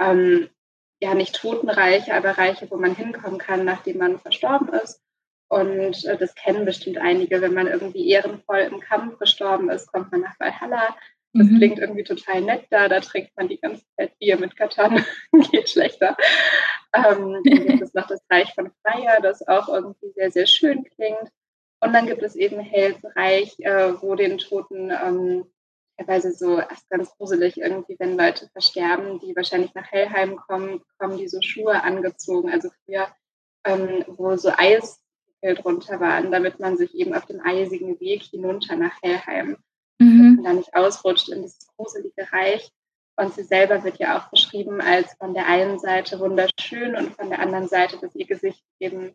ähm, 0.00 0.48
ja 1.00 1.14
nicht 1.14 1.36
Totenreiche, 1.36 2.14
aber 2.14 2.38
Reiche, 2.38 2.70
wo 2.70 2.76
man 2.76 2.94
hinkommen 2.94 3.38
kann, 3.38 3.64
nachdem 3.64 3.98
man 3.98 4.18
verstorben 4.18 4.68
ist. 4.70 5.02
Und 5.48 6.04
äh, 6.04 6.16
das 6.16 6.34
kennen 6.34 6.64
bestimmt 6.64 6.98
einige, 6.98 7.40
wenn 7.40 7.54
man 7.54 7.66
irgendwie 7.66 8.08
ehrenvoll 8.08 8.58
im 8.60 8.80
Kampf 8.80 9.18
gestorben 9.18 9.70
ist, 9.70 9.92
kommt 9.92 10.10
man 10.10 10.22
nach 10.22 10.38
Valhalla. 10.40 10.96
Das 11.32 11.46
mhm. 11.46 11.58
klingt 11.58 11.78
irgendwie 11.78 12.04
total 12.04 12.40
nett 12.40 12.66
da, 12.70 12.88
da 12.88 13.00
trinkt 13.00 13.36
man 13.36 13.48
die 13.48 13.60
ganze 13.60 13.84
Zeit 13.96 14.18
Bier 14.18 14.38
mit 14.38 14.56
Göttern, 14.56 15.04
geht 15.52 15.68
schlechter. 15.68 16.16
Ähm, 16.94 17.42
dann 17.44 17.66
gibt 17.66 17.82
es 17.82 17.94
noch 17.94 18.06
das 18.06 18.24
Reich 18.30 18.52
von 18.54 18.72
Freier, 18.82 19.20
das 19.20 19.46
auch 19.46 19.68
irgendwie 19.68 20.12
sehr, 20.14 20.30
sehr 20.30 20.46
schön 20.46 20.84
klingt. 20.84 21.30
Und 21.80 21.92
dann 21.92 22.06
gibt 22.06 22.22
es 22.22 22.34
eben 22.36 22.58
Hells 22.58 22.98
Reich, 23.16 23.54
äh, 23.58 24.00
wo 24.00 24.14
den 24.14 24.38
Toten 24.38 24.90
ähm, 24.90 25.44
teilweise 25.96 26.32
so 26.32 26.58
erst 26.58 26.88
ganz 26.90 27.10
gruselig 27.16 27.56
irgendwie, 27.56 27.96
wenn 27.98 28.16
Leute 28.16 28.48
versterben, 28.52 29.20
die 29.20 29.34
wahrscheinlich 29.34 29.74
nach 29.74 29.90
Hellheim 29.90 30.36
kommen, 30.36 30.82
kommen 30.98 31.18
die 31.18 31.28
so 31.28 31.40
Schuhe 31.40 31.82
angezogen. 31.82 32.50
Also 32.50 32.70
früher, 32.84 33.08
ähm, 33.64 34.04
wo 34.08 34.36
so 34.36 34.50
Eis 34.56 35.00
drunter 35.54 36.00
waren, 36.00 36.30
damit 36.30 36.58
man 36.58 36.76
sich 36.76 36.94
eben 36.94 37.14
auf 37.14 37.26
dem 37.26 37.40
eisigen 37.44 38.00
Weg 38.00 38.22
hinunter 38.22 38.76
nach 38.76 39.00
Hellheim 39.02 39.56
mhm. 39.98 40.42
da 40.42 40.52
nicht 40.52 40.74
ausrutscht 40.74 41.28
in 41.28 41.42
dieses 41.42 41.66
gruselige 41.76 42.30
Reich. 42.32 42.70
Und 43.18 43.34
sie 43.34 43.44
selber 43.44 43.82
wird 43.82 43.98
ja 43.98 44.18
auch 44.18 44.30
beschrieben 44.30 44.80
als 44.80 45.14
von 45.14 45.32
der 45.32 45.46
einen 45.46 45.78
Seite 45.78 46.20
wunderschön 46.20 46.96
und 46.96 47.14
von 47.14 47.30
der 47.30 47.38
anderen 47.38 47.66
Seite, 47.66 47.98
dass 47.98 48.14
ihr 48.14 48.26
Gesicht 48.26 48.62
eben, 48.78 49.14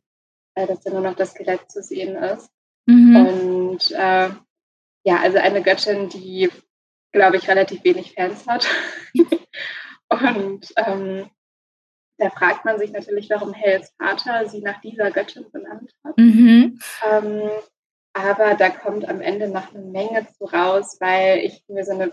äh, 0.55 0.65
dass 0.65 0.81
da 0.81 0.91
nur 0.91 1.01
noch 1.01 1.15
das 1.15 1.31
Skelett 1.31 1.69
zu 1.69 1.83
sehen 1.83 2.15
ist. 2.15 2.49
Mhm. 2.87 3.15
Und 3.15 3.91
äh, 3.91 4.29
ja, 5.03 5.19
also 5.19 5.37
eine 5.37 5.61
Göttin, 5.61 6.09
die, 6.09 6.49
glaube 7.11 7.37
ich, 7.37 7.47
relativ 7.47 7.83
wenig 7.83 8.13
Fans 8.13 8.47
hat. 8.47 8.67
und 10.09 10.73
ähm, 10.77 11.29
da 12.17 12.29
fragt 12.29 12.65
man 12.65 12.77
sich 12.77 12.91
natürlich, 12.91 13.29
warum 13.29 13.53
Hells 13.53 13.93
Vater 13.97 14.47
sie 14.47 14.61
nach 14.61 14.79
dieser 14.81 15.11
Göttin 15.11 15.49
benannt 15.51 15.91
hat. 16.03 16.17
Mhm. 16.17 16.79
Ähm, 17.09 17.49
aber 18.13 18.55
da 18.55 18.69
kommt 18.69 19.07
am 19.07 19.21
Ende 19.21 19.47
noch 19.47 19.73
eine 19.73 19.83
Menge 19.83 20.27
zu 20.37 20.45
raus, 20.45 20.97
weil 20.99 21.39
ich 21.39 21.63
mir 21.67 21.83
so 21.83 21.93
eine 21.93 22.11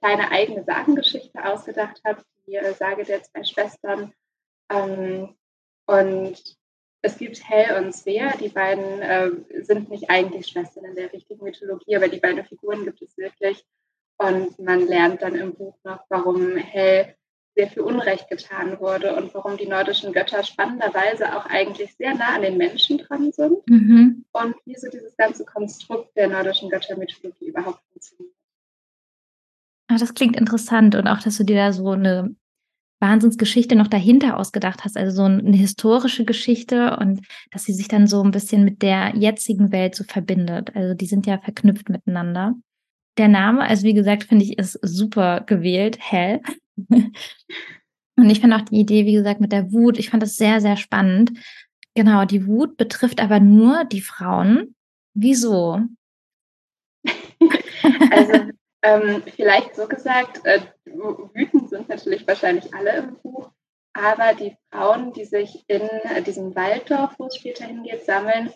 kleine 0.00 0.30
eigene 0.30 0.64
Sagengeschichte 0.64 1.44
ausgedacht 1.44 2.00
habe, 2.04 2.22
die 2.46 2.54
äh, 2.54 2.72
Sage 2.74 3.04
der 3.04 3.22
zwei 3.22 3.44
Schwestern. 3.44 4.12
Ähm, 4.70 5.36
und 5.86 6.56
es 7.02 7.18
gibt 7.18 7.48
Hell 7.48 7.82
und 7.82 7.92
Svea, 7.92 8.36
die 8.36 8.48
beiden 8.48 9.02
äh, 9.02 9.30
sind 9.64 9.90
nicht 9.90 10.10
eigentlich 10.10 10.48
Schwestern 10.48 10.84
in 10.84 10.94
der 10.94 11.12
richtigen 11.12 11.42
Mythologie, 11.42 11.96
aber 11.96 12.08
die 12.08 12.20
beiden 12.20 12.44
Figuren 12.44 12.84
gibt 12.84 13.02
es 13.02 13.16
wirklich. 13.16 13.64
Und 14.20 14.58
man 14.58 14.86
lernt 14.86 15.22
dann 15.22 15.34
im 15.34 15.54
Buch 15.54 15.74
noch, 15.82 16.04
warum 16.10 16.54
Hell 16.56 17.14
sehr 17.56 17.68
viel 17.68 17.82
Unrecht 17.82 18.28
getan 18.28 18.78
wurde 18.78 19.16
und 19.16 19.32
warum 19.34 19.56
die 19.56 19.66
nordischen 19.66 20.12
Götter 20.12 20.44
spannenderweise 20.44 21.34
auch 21.34 21.46
eigentlich 21.46 21.96
sehr 21.96 22.14
nah 22.14 22.34
an 22.34 22.42
den 22.42 22.58
Menschen 22.58 22.98
dran 22.98 23.32
sind 23.32 23.66
mhm. 23.66 24.26
und 24.32 24.54
wie 24.66 24.76
so 24.76 24.90
dieses 24.90 25.16
ganze 25.16 25.46
Konstrukt 25.46 26.14
der 26.16 26.28
nordischen 26.28 26.68
Göttermythologie 26.68 27.46
überhaupt 27.46 27.80
funktioniert. 27.90 28.34
Ach, 29.88 29.98
das 29.98 30.14
klingt 30.14 30.36
interessant 30.36 30.94
und 30.94 31.08
auch, 31.08 31.20
dass 31.20 31.38
du 31.38 31.44
dir 31.44 31.56
da 31.56 31.72
so 31.72 31.90
eine 31.90 32.36
Wahnsinnsgeschichte 33.00 33.74
noch 33.74 33.88
dahinter 33.88 34.36
ausgedacht 34.36 34.84
hast, 34.84 34.98
also 34.98 35.16
so 35.16 35.24
eine 35.24 35.56
historische 35.56 36.26
Geschichte 36.26 36.98
und 36.98 37.26
dass 37.50 37.64
sie 37.64 37.72
sich 37.72 37.88
dann 37.88 38.06
so 38.06 38.22
ein 38.22 38.32
bisschen 38.32 38.64
mit 38.64 38.82
der 38.82 39.16
jetzigen 39.16 39.72
Welt 39.72 39.94
so 39.94 40.04
verbindet. 40.04 40.76
Also 40.76 40.92
die 40.92 41.06
sind 41.06 41.26
ja 41.26 41.38
verknüpft 41.38 41.88
miteinander. 41.88 42.54
Der 43.20 43.28
Name, 43.28 43.68
also 43.68 43.82
wie 43.82 43.92
gesagt, 43.92 44.24
finde 44.24 44.46
ich, 44.46 44.56
ist 44.56 44.78
super 44.80 45.42
gewählt, 45.42 45.98
Hell. 46.00 46.40
Und 46.88 48.30
ich 48.30 48.40
finde 48.40 48.56
auch 48.56 48.62
die 48.62 48.80
Idee, 48.80 49.04
wie 49.04 49.12
gesagt, 49.12 49.42
mit 49.42 49.52
der 49.52 49.72
Wut, 49.72 49.98
ich 49.98 50.08
fand 50.08 50.22
das 50.22 50.36
sehr, 50.36 50.62
sehr 50.62 50.78
spannend. 50.78 51.32
Genau, 51.94 52.24
die 52.24 52.46
Wut 52.46 52.78
betrifft 52.78 53.20
aber 53.20 53.38
nur 53.38 53.84
die 53.84 54.00
Frauen. 54.00 54.74
Wieso? 55.12 55.82
also 58.10 58.32
ähm, 58.82 59.22
vielleicht 59.36 59.76
so 59.76 59.86
gesagt, 59.86 60.40
äh, 60.46 60.60
wütend 60.86 61.68
sind 61.68 61.90
natürlich 61.90 62.26
wahrscheinlich 62.26 62.72
alle 62.72 62.96
im 63.00 63.18
Buch, 63.22 63.50
aber 63.92 64.32
die 64.32 64.56
Frauen, 64.72 65.12
die 65.12 65.26
sich 65.26 65.62
in 65.66 65.86
diesem 66.24 66.56
Walddorf, 66.56 67.16
wo 67.18 67.26
es 67.26 67.36
später 67.36 67.66
hingeht, 67.66 68.02
sammeln, 68.06 68.50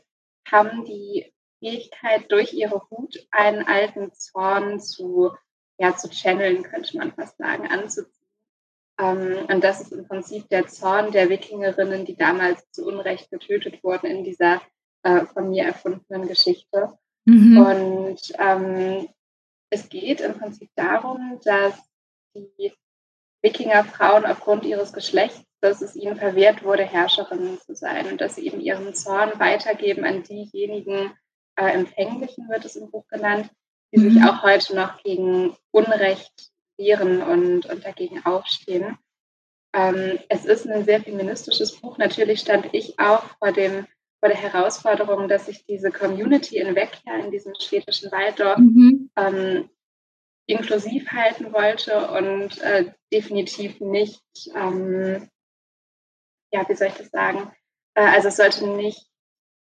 haben 0.50 0.86
die 0.86 1.33
Fähigkeit, 1.64 2.30
durch 2.30 2.52
ihre 2.52 2.82
Wut 2.90 3.26
einen 3.30 3.66
alten 3.66 4.12
Zorn 4.12 4.80
zu 4.80 5.32
ja, 5.78 5.96
zu 5.96 6.08
channeln, 6.08 6.62
könnte 6.62 6.96
man 6.96 7.12
fast 7.12 7.36
sagen, 7.38 7.66
anzuziehen. 7.66 8.12
Ähm, 8.98 9.46
und 9.48 9.64
das 9.64 9.80
ist 9.80 9.92
im 9.92 10.06
Prinzip 10.06 10.48
der 10.48 10.66
Zorn 10.68 11.10
der 11.10 11.28
Wikingerinnen, 11.28 12.04
die 12.04 12.16
damals 12.16 12.70
zu 12.70 12.86
Unrecht 12.86 13.30
getötet 13.30 13.82
wurden 13.82 14.06
in 14.06 14.24
dieser 14.24 14.62
äh, 15.02 15.26
von 15.26 15.50
mir 15.50 15.64
erfundenen 15.64 16.28
Geschichte. 16.28 16.96
Mhm. 17.24 17.58
Und 17.58 18.20
ähm, 18.38 19.08
es 19.70 19.88
geht 19.88 20.20
im 20.20 20.38
Prinzip 20.38 20.70
darum, 20.76 21.40
dass 21.44 21.74
die 22.34 22.72
Wikingerfrauen 23.42 24.24
aufgrund 24.26 24.64
ihres 24.64 24.92
Geschlechts, 24.92 25.42
dass 25.60 25.82
es 25.82 25.96
ihnen 25.96 26.16
verwehrt 26.16 26.62
wurde, 26.62 26.84
Herrscherinnen 26.84 27.58
zu 27.60 27.74
sein 27.74 28.06
und 28.06 28.20
dass 28.20 28.36
sie 28.36 28.46
eben 28.46 28.60
ihren 28.60 28.94
Zorn 28.94 29.38
weitergeben 29.40 30.04
an 30.04 30.22
diejenigen, 30.22 31.12
äh, 31.56 31.70
Empfänglichen 31.70 32.48
wird 32.48 32.64
es 32.64 32.76
im 32.76 32.90
Buch 32.90 33.06
genannt, 33.08 33.50
die 33.92 34.00
mhm. 34.00 34.10
sich 34.10 34.22
auch 34.24 34.42
heute 34.42 34.74
noch 34.74 35.02
gegen 35.02 35.56
Unrecht 35.70 36.50
wehren 36.76 37.22
und, 37.22 37.66
und 37.66 37.84
dagegen 37.84 38.24
aufstehen. 38.24 38.98
Ähm, 39.74 40.18
es 40.28 40.44
ist 40.44 40.66
ein 40.68 40.84
sehr 40.84 41.00
feministisches 41.02 41.80
Buch. 41.80 41.98
Natürlich 41.98 42.40
stand 42.40 42.68
ich 42.72 42.98
auch 42.98 43.24
vor, 43.38 43.52
dem, 43.52 43.86
vor 44.20 44.28
der 44.28 44.38
Herausforderung, 44.38 45.28
dass 45.28 45.48
ich 45.48 45.64
diese 45.66 45.90
Community 45.90 46.58
in 46.58 46.74
Vecchia, 46.74 47.16
in 47.16 47.30
diesem 47.30 47.54
schwedischen 47.60 48.10
Walddorf, 48.12 48.58
mhm. 48.58 49.10
ähm, 49.16 49.68
inklusiv 50.46 51.10
halten 51.10 51.52
wollte 51.52 52.10
und 52.10 52.60
äh, 52.60 52.92
definitiv 53.12 53.80
nicht, 53.80 54.22
ähm, 54.54 55.28
ja, 56.52 56.68
wie 56.68 56.74
soll 56.74 56.88
ich 56.88 56.94
das 56.94 57.10
sagen? 57.10 57.50
Äh, 57.94 58.02
also 58.02 58.28
es 58.28 58.36
sollte 58.36 58.66
nicht 58.68 59.06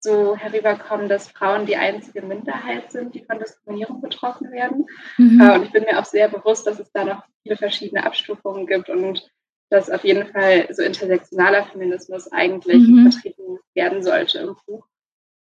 so 0.00 0.36
herüberkommen, 0.36 1.08
dass 1.08 1.30
Frauen 1.30 1.66
die 1.66 1.76
einzige 1.76 2.22
Minderheit 2.22 2.92
sind, 2.92 3.14
die 3.14 3.24
von 3.24 3.38
Diskriminierung 3.38 4.00
betroffen 4.00 4.52
werden. 4.52 4.86
Mhm. 5.18 5.40
Äh, 5.40 5.54
und 5.54 5.64
ich 5.64 5.72
bin 5.72 5.84
mir 5.84 5.98
auch 5.98 6.04
sehr 6.04 6.28
bewusst, 6.28 6.66
dass 6.66 6.78
es 6.78 6.90
da 6.92 7.04
noch 7.04 7.24
viele 7.42 7.56
verschiedene 7.56 8.04
Abstufungen 8.04 8.66
gibt 8.66 8.88
und 8.88 9.30
dass 9.68 9.90
auf 9.90 10.04
jeden 10.04 10.26
Fall 10.28 10.68
so 10.72 10.82
intersektionaler 10.82 11.64
Feminismus 11.64 12.30
eigentlich 12.30 12.86
mhm. 12.86 13.10
vertreten 13.10 13.58
werden 13.74 14.02
sollte 14.02 14.38
im 14.38 14.56
Buch. 14.66 14.86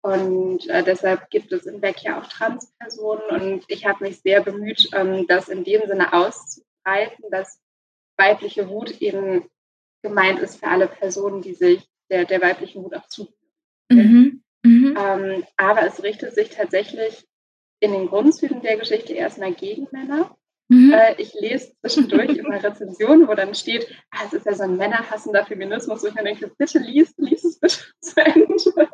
Und 0.02 0.68
äh, 0.68 0.84
deshalb 0.84 1.30
gibt 1.30 1.52
es 1.52 1.66
in 1.66 1.82
Beck 1.82 2.04
ja 2.04 2.20
auch 2.20 2.28
Transpersonen 2.28 3.24
und 3.30 3.66
ich 3.68 3.88
habe 3.88 4.04
mich 4.04 4.22
sehr 4.22 4.42
bemüht, 4.42 4.90
ähm, 4.94 5.26
das 5.28 5.50
in 5.50 5.64
dem 5.64 5.82
Sinne 5.88 6.14
auszubreiten, 6.14 7.26
dass 7.32 7.60
weibliche 8.18 8.70
Wut 8.70 9.02
eben 9.02 9.46
gemeint 10.04 10.40
ist 10.40 10.60
für 10.60 10.68
alle 10.68 10.88
Personen, 10.88 11.42
die 11.42 11.56
sich 11.56 11.88
der, 12.12 12.26
der 12.26 12.42
weiblichen 12.42 12.84
Wut 12.84 12.96
auch 12.96 13.08
zufügen. 13.08 13.36
Mhm. 13.92 14.44
Mhm. 14.66 14.98
Ähm, 15.00 15.44
aber 15.58 15.86
es 15.86 16.02
richtet 16.02 16.34
sich 16.34 16.50
tatsächlich 16.50 17.28
in 17.80 17.92
den 17.94 18.08
Grundzügen 18.08 18.62
der 18.62 18.78
Geschichte 18.78 19.14
erstmal 19.14 19.54
gegen 19.54 19.88
Männer. 19.92 20.36
Mhm. 20.70 20.92
Äh, 20.92 21.22
ich 21.22 21.34
lese 21.36 21.74
zwischendurch 21.82 22.30
immer 22.38 22.62
Rezensionen, 22.64 23.28
wo 23.28 23.36
dann 23.36 23.54
steht, 23.54 23.88
ah, 24.12 24.24
es 24.26 24.34
ist 24.34 24.46
ja 24.46 24.54
so 24.54 24.64
ein 24.64 24.78
männerhassender 24.78 25.46
Feminismus. 25.46 26.04
Und 26.04 26.10
ich 26.10 26.16
mir 26.16 26.24
denke, 26.24 26.52
bitte 26.58 26.80
lies, 26.80 27.14
lies 27.18 27.44
es 27.44 27.60
bitte 27.60 27.78
zu 28.02 28.26
Ende. 28.26 28.90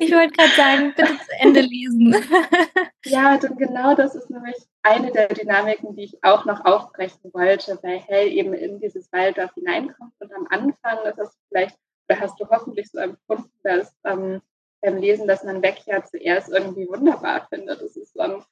Ich 0.00 0.12
wollte 0.12 0.32
gerade 0.32 0.50
sagen, 0.56 0.94
bitte 0.96 1.12
zu 1.12 1.32
Ende 1.40 1.60
lesen. 1.60 2.14
ja, 3.04 3.36
denn 3.38 3.56
genau 3.56 3.94
das 3.94 4.14
ist 4.14 4.30
nämlich 4.30 4.56
eine 4.82 5.10
der 5.10 5.28
Dynamiken, 5.28 5.94
die 5.94 6.04
ich 6.04 6.24
auch 6.24 6.44
noch 6.44 6.64
aufbrechen 6.64 7.32
wollte, 7.32 7.78
weil 7.82 7.98
Hell 7.98 8.28
eben 8.28 8.54
in 8.54 8.80
dieses 8.80 9.12
Walddorf 9.12 9.52
hineinkommt 9.54 10.12
und 10.20 10.32
am 10.32 10.46
Anfang, 10.48 10.98
das 11.04 11.18
hast 11.18 11.34
du 11.34 11.40
vielleicht 11.48 11.76
oder 12.08 12.20
hast 12.20 12.40
du 12.40 12.48
hoffentlich 12.48 12.90
so 12.90 12.98
empfunden, 12.98 13.50
dass 13.62 13.94
ähm, 14.04 14.40
beim 14.84 14.98
Lesen, 14.98 15.26
dass 15.26 15.44
man 15.44 15.60
Beck 15.60 15.78
ja 15.86 16.04
zuerst 16.04 16.50
irgendwie 16.50 16.86
wunderbar 16.88 17.46
findet. 17.48 17.80
Es 17.80 17.96
ist 17.96 18.12
so 18.12 18.20
ein 18.20 18.44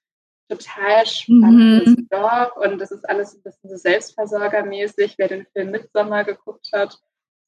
total 0.49 1.07
spannendes 1.07 1.97
mhm. 1.97 2.09
Dorf 2.11 2.57
und 2.57 2.79
das 2.79 2.91
ist 2.91 3.09
alles 3.09 3.35
ein 3.35 3.43
bisschen 3.43 3.71
so 3.71 3.77
selbstversorgermäßig. 3.77 5.15
Wer 5.19 5.29
den 5.29 5.47
Film 5.53 5.71
Midsommer 5.71 6.25
geguckt 6.25 6.69
hat, 6.73 6.99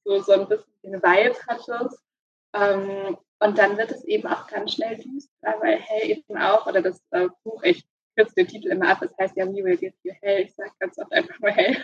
so, 0.05 0.21
so 0.21 0.33
ein 0.33 0.49
bisschen 0.49 0.73
den 0.83 1.03
Vibe 1.03 1.37
hat 1.49 1.69
es. 1.69 2.03
Ähm, 2.55 3.17
und 3.41 3.59
dann 3.59 3.77
wird 3.77 3.91
es 3.91 4.05
eben 4.05 4.29
auch 4.29 4.47
ganz 4.47 4.75
schnell 4.75 4.97
düster, 4.97 5.55
weil 5.61 5.79
Hell 5.79 6.11
eben 6.11 6.39
auch, 6.39 6.67
oder 6.67 6.83
das 6.83 7.03
äh, 7.11 7.29
Buch, 7.43 7.63
ich 7.63 7.85
kürze 8.17 8.35
den 8.37 8.47
Titel 8.47 8.69
immer 8.69 8.91
ab, 8.91 9.03
es 9.03 9.17
heißt 9.19 9.37
ja 9.37 9.47
We 9.47 9.65
Will 9.65 9.77
Give 9.77 9.95
You 10.03 10.13
Hell, 10.23 10.43
ich 10.43 10.55
sage 10.55 10.71
ganz 10.79 10.99
oft 10.99 11.13
einfach 11.13 11.39
nur 11.41 11.51
Hell. 11.51 11.77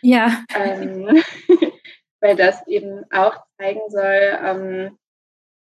Ja. 0.00 0.44
ähm, 0.56 1.22
weil 2.20 2.36
das 2.36 2.66
eben 2.66 3.04
auch 3.12 3.36
zeigen 3.58 3.80
soll, 3.88 4.38
ähm, 4.42 4.98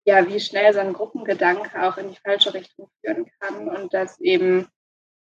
ja, 0.06 0.28
wie 0.28 0.40
schnell 0.40 0.72
so 0.74 0.80
ein 0.80 0.94
Gruppengedanke 0.94 1.82
auch 1.84 1.98
in 1.98 2.10
die 2.10 2.20
falsche 2.24 2.54
Richtung 2.54 2.90
führen 3.02 3.26
kann 3.40 3.68
und 3.68 3.94
dass 3.94 4.20
eben 4.20 4.68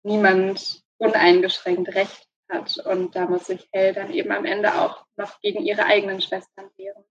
niemand 0.03 0.83
uneingeschränkt 0.97 1.95
Recht 1.95 2.27
hat. 2.49 2.77
Und 2.85 3.15
da 3.15 3.27
muss 3.27 3.45
sich 3.45 3.67
Hell 3.71 3.93
dann 3.93 4.11
eben 4.11 4.31
am 4.31 4.45
Ende 4.45 4.75
auch 4.75 5.05
noch 5.15 5.39
gegen 5.41 5.63
ihre 5.63 5.85
eigenen 5.85 6.21
Schwestern 6.21 6.65
wehren. 6.75 7.03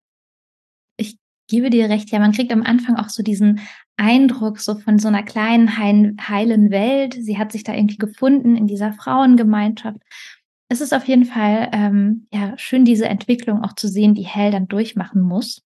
Ich 0.99 1.19
gebe 1.49 1.71
dir 1.71 1.89
recht, 1.89 2.11
ja, 2.11 2.19
man 2.19 2.33
kriegt 2.33 2.53
am 2.53 2.63
Anfang 2.63 2.97
auch 2.97 3.09
so 3.09 3.23
diesen 3.23 3.61
Eindruck 3.97 4.61
so 4.61 4.77
von 4.77 4.99
so 4.99 5.09
einer 5.09 5.23
kleinen 5.23 5.79
heilen 5.79 6.71
Welt. 6.71 7.15
Sie 7.15 7.39
hat 7.39 7.53
sich 7.53 7.65
da 7.65 7.73
irgendwie 7.73 7.99
gefunden 7.99 8.57
in 8.57 8.67
dieser 8.67 8.93
Frauengemeinschaft. 8.93 9.99
Es 10.69 10.81
ist 10.81 10.93
auf 10.93 11.05
jeden 11.07 11.25
Fall 11.25 11.71
ähm, 11.73 12.27
ja 12.33 12.59
schön, 12.59 12.85
diese 12.85 13.07
Entwicklung 13.07 13.63
auch 13.63 13.75
zu 13.75 13.89
sehen, 13.89 14.15
die 14.15 14.27
Hell 14.27 14.51
dann 14.51 14.69
durchmachen 14.69 15.23
muss. 15.23 15.63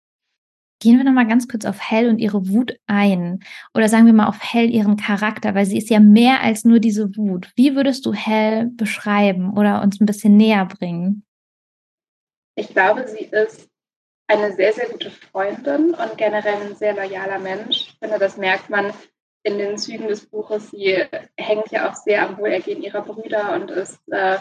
Gehen 0.84 0.98
wir 0.98 1.04
nochmal 1.04 1.26
ganz 1.26 1.48
kurz 1.48 1.64
auf 1.64 1.80
Hell 1.80 2.10
und 2.10 2.18
ihre 2.18 2.46
Wut 2.46 2.78
ein. 2.86 3.42
Oder 3.72 3.88
sagen 3.88 4.04
wir 4.04 4.12
mal 4.12 4.28
auf 4.28 4.36
Hell 4.42 4.68
ihren 4.68 4.98
Charakter, 4.98 5.54
weil 5.54 5.64
sie 5.64 5.78
ist 5.78 5.88
ja 5.88 5.98
mehr 5.98 6.42
als 6.42 6.66
nur 6.66 6.78
diese 6.78 7.16
Wut. 7.16 7.50
Wie 7.56 7.74
würdest 7.74 8.04
du 8.04 8.12
Hell 8.12 8.66
beschreiben 8.66 9.56
oder 9.56 9.80
uns 9.80 9.98
ein 9.98 10.04
bisschen 10.04 10.36
näher 10.36 10.66
bringen? 10.66 11.24
Ich 12.54 12.68
glaube, 12.68 13.08
sie 13.08 13.24
ist 13.24 13.70
eine 14.26 14.52
sehr, 14.52 14.74
sehr 14.74 14.90
gute 14.90 15.10
Freundin 15.10 15.94
und 15.94 16.18
generell 16.18 16.60
ein 16.68 16.76
sehr 16.76 16.92
loyaler 16.92 17.38
Mensch. 17.38 17.88
Ich 17.88 17.96
finde, 17.98 18.18
das 18.18 18.36
merkt 18.36 18.68
man 18.68 18.92
in 19.42 19.56
den 19.56 19.78
Zügen 19.78 20.06
des 20.06 20.26
Buches. 20.26 20.70
Sie 20.70 21.02
hängt 21.38 21.70
ja 21.70 21.90
auch 21.90 21.94
sehr 21.94 22.28
am 22.28 22.36
Wohlergehen 22.36 22.82
ihrer 22.82 23.00
Brüder 23.00 23.54
und 23.54 23.70
ist 23.70 24.02
äh, 24.12 24.36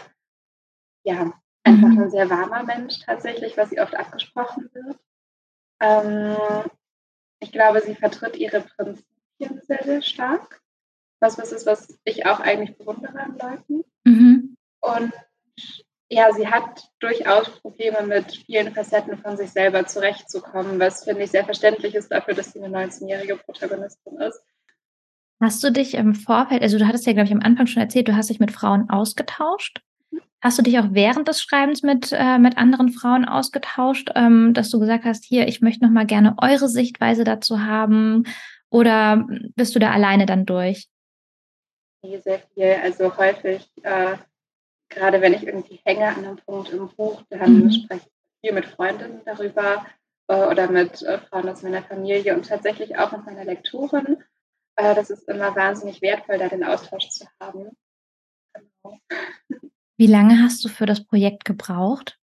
ja 1.06 1.32
einfach 1.64 1.88
mhm. 1.88 2.02
ein 2.02 2.10
sehr 2.12 2.30
warmer 2.30 2.64
Mensch 2.64 3.00
tatsächlich, 3.00 3.56
was 3.56 3.70
sie 3.70 3.80
oft 3.80 3.96
abgesprochen 3.96 4.70
wird. 4.74 4.98
Ähm, 5.84 6.36
ich 7.40 7.52
glaube, 7.52 7.82
sie 7.82 7.94
vertritt 7.94 8.38
ihre 8.38 8.62
Prinzipien 8.62 9.62
sehr, 9.68 9.84
sehr 9.84 10.02
stark. 10.02 10.62
Was, 11.20 11.38
was 11.38 11.52
ist, 11.52 11.66
was 11.66 12.00
ich 12.06 12.26
auch 12.26 12.40
eigentlich 12.40 12.78
bewundere 12.78 13.20
an 13.20 13.38
Leuten. 13.38 13.84
Mhm. 14.06 14.58
Und 14.82 15.14
ja, 16.10 16.32
sie 16.34 16.48
hat 16.48 16.90
durchaus 17.00 17.50
Probleme 17.62 18.04
mit 18.04 18.44
vielen 18.46 18.74
Facetten 18.74 19.18
von 19.18 19.38
sich 19.38 19.52
selber 19.52 19.86
zurechtzukommen, 19.86 20.80
was 20.80 21.04
finde 21.04 21.24
ich 21.24 21.32
sehr 21.32 21.46
verständlich 21.46 21.96
ist 21.96 22.12
dafür, 22.12 22.34
dass 22.34 22.54
sie 22.54 22.62
eine 22.62 22.78
19-jährige 22.78 23.38
Protagonistin 23.38 24.20
ist. 24.20 24.44
Hast 25.42 25.64
du 25.64 25.72
dich 25.72 25.96
im 25.96 26.14
Vorfeld, 26.14 26.62
also 26.62 26.78
du 26.78 26.88
hattest 26.88 27.06
ja, 27.06 27.14
glaube 27.14 27.28
ich, 27.28 27.34
am 27.34 27.42
Anfang 27.42 27.68
schon 27.68 27.82
erzählt, 27.82 28.08
du 28.08 28.16
hast 28.16 28.30
dich 28.30 28.40
mit 28.40 28.52
Frauen 28.52 28.90
ausgetauscht. 28.90 29.82
Hast 30.44 30.58
du 30.58 30.62
dich 30.62 30.78
auch 30.78 30.88
während 30.90 31.30
des 31.30 31.42
Schreibens 31.42 31.84
mit, 31.84 32.12
äh, 32.12 32.38
mit 32.38 32.58
anderen 32.58 32.90
Frauen 32.90 33.24
ausgetauscht, 33.24 34.10
ähm, 34.14 34.54
dass 34.54 34.70
du 34.70 34.78
gesagt 34.78 35.06
hast, 35.06 35.24
hier, 35.24 35.48
ich 35.48 35.62
möchte 35.62 35.86
noch 35.86 35.92
mal 35.92 36.06
gerne 36.06 36.36
eure 36.42 36.68
Sichtweise 36.68 37.24
dazu 37.24 37.62
haben? 37.62 38.26
Oder 38.70 39.26
bist 39.56 39.74
du 39.74 39.80
da 39.80 39.92
alleine 39.92 40.26
dann 40.26 40.46
durch? 40.46 40.90
Nee, 42.02 42.20
sehr 42.20 42.40
viel. 42.40 42.76
Also 42.84 43.16
häufig, 43.16 43.72
äh, 43.84 44.18
gerade 44.90 45.22
wenn 45.22 45.34
ich 45.34 45.48
irgendwie 45.48 45.80
hänge 45.86 46.08
an 46.08 46.26
einem 46.26 46.36
Punkt 46.36 46.72
im 46.72 46.90
Buch, 46.90 47.22
dann 47.30 47.64
mhm. 47.64 47.72
spreche 47.72 48.06
ich 48.06 48.42
viel 48.42 48.54
mit 48.54 48.66
Freundinnen 48.66 49.22
darüber 49.24 49.86
äh, 50.28 50.46
oder 50.48 50.70
mit 50.70 51.04
äh, 51.04 51.20
Frauen 51.20 51.48
aus 51.48 51.64
meiner 51.64 51.84
Familie 51.84 52.36
und 52.36 52.50
tatsächlich 52.50 52.98
auch 52.98 53.14
mit 53.14 53.26
meiner 53.26 53.46
Lektorin. 53.46 54.22
Äh, 54.76 54.94
das 54.94 55.10
ist 55.10 55.30
immer 55.30 55.56
wahnsinnig 55.56 56.02
wertvoll, 56.02 56.38
da 56.38 56.50
den 56.50 56.66
Austausch 56.66 57.08
zu 57.08 57.26
haben. 57.40 57.78
Genau. 58.54 59.00
Wie 59.98 60.08
lange 60.08 60.42
hast 60.42 60.64
du 60.66 60.70
für 60.70 60.86
das 60.86 61.06
Projekt 61.06 61.46
gebraucht? 61.46 62.20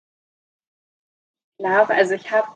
Ich 1.58 1.64
glaube, 1.64 1.94
also 1.94 2.14
ich 2.14 2.30
habe 2.30 2.48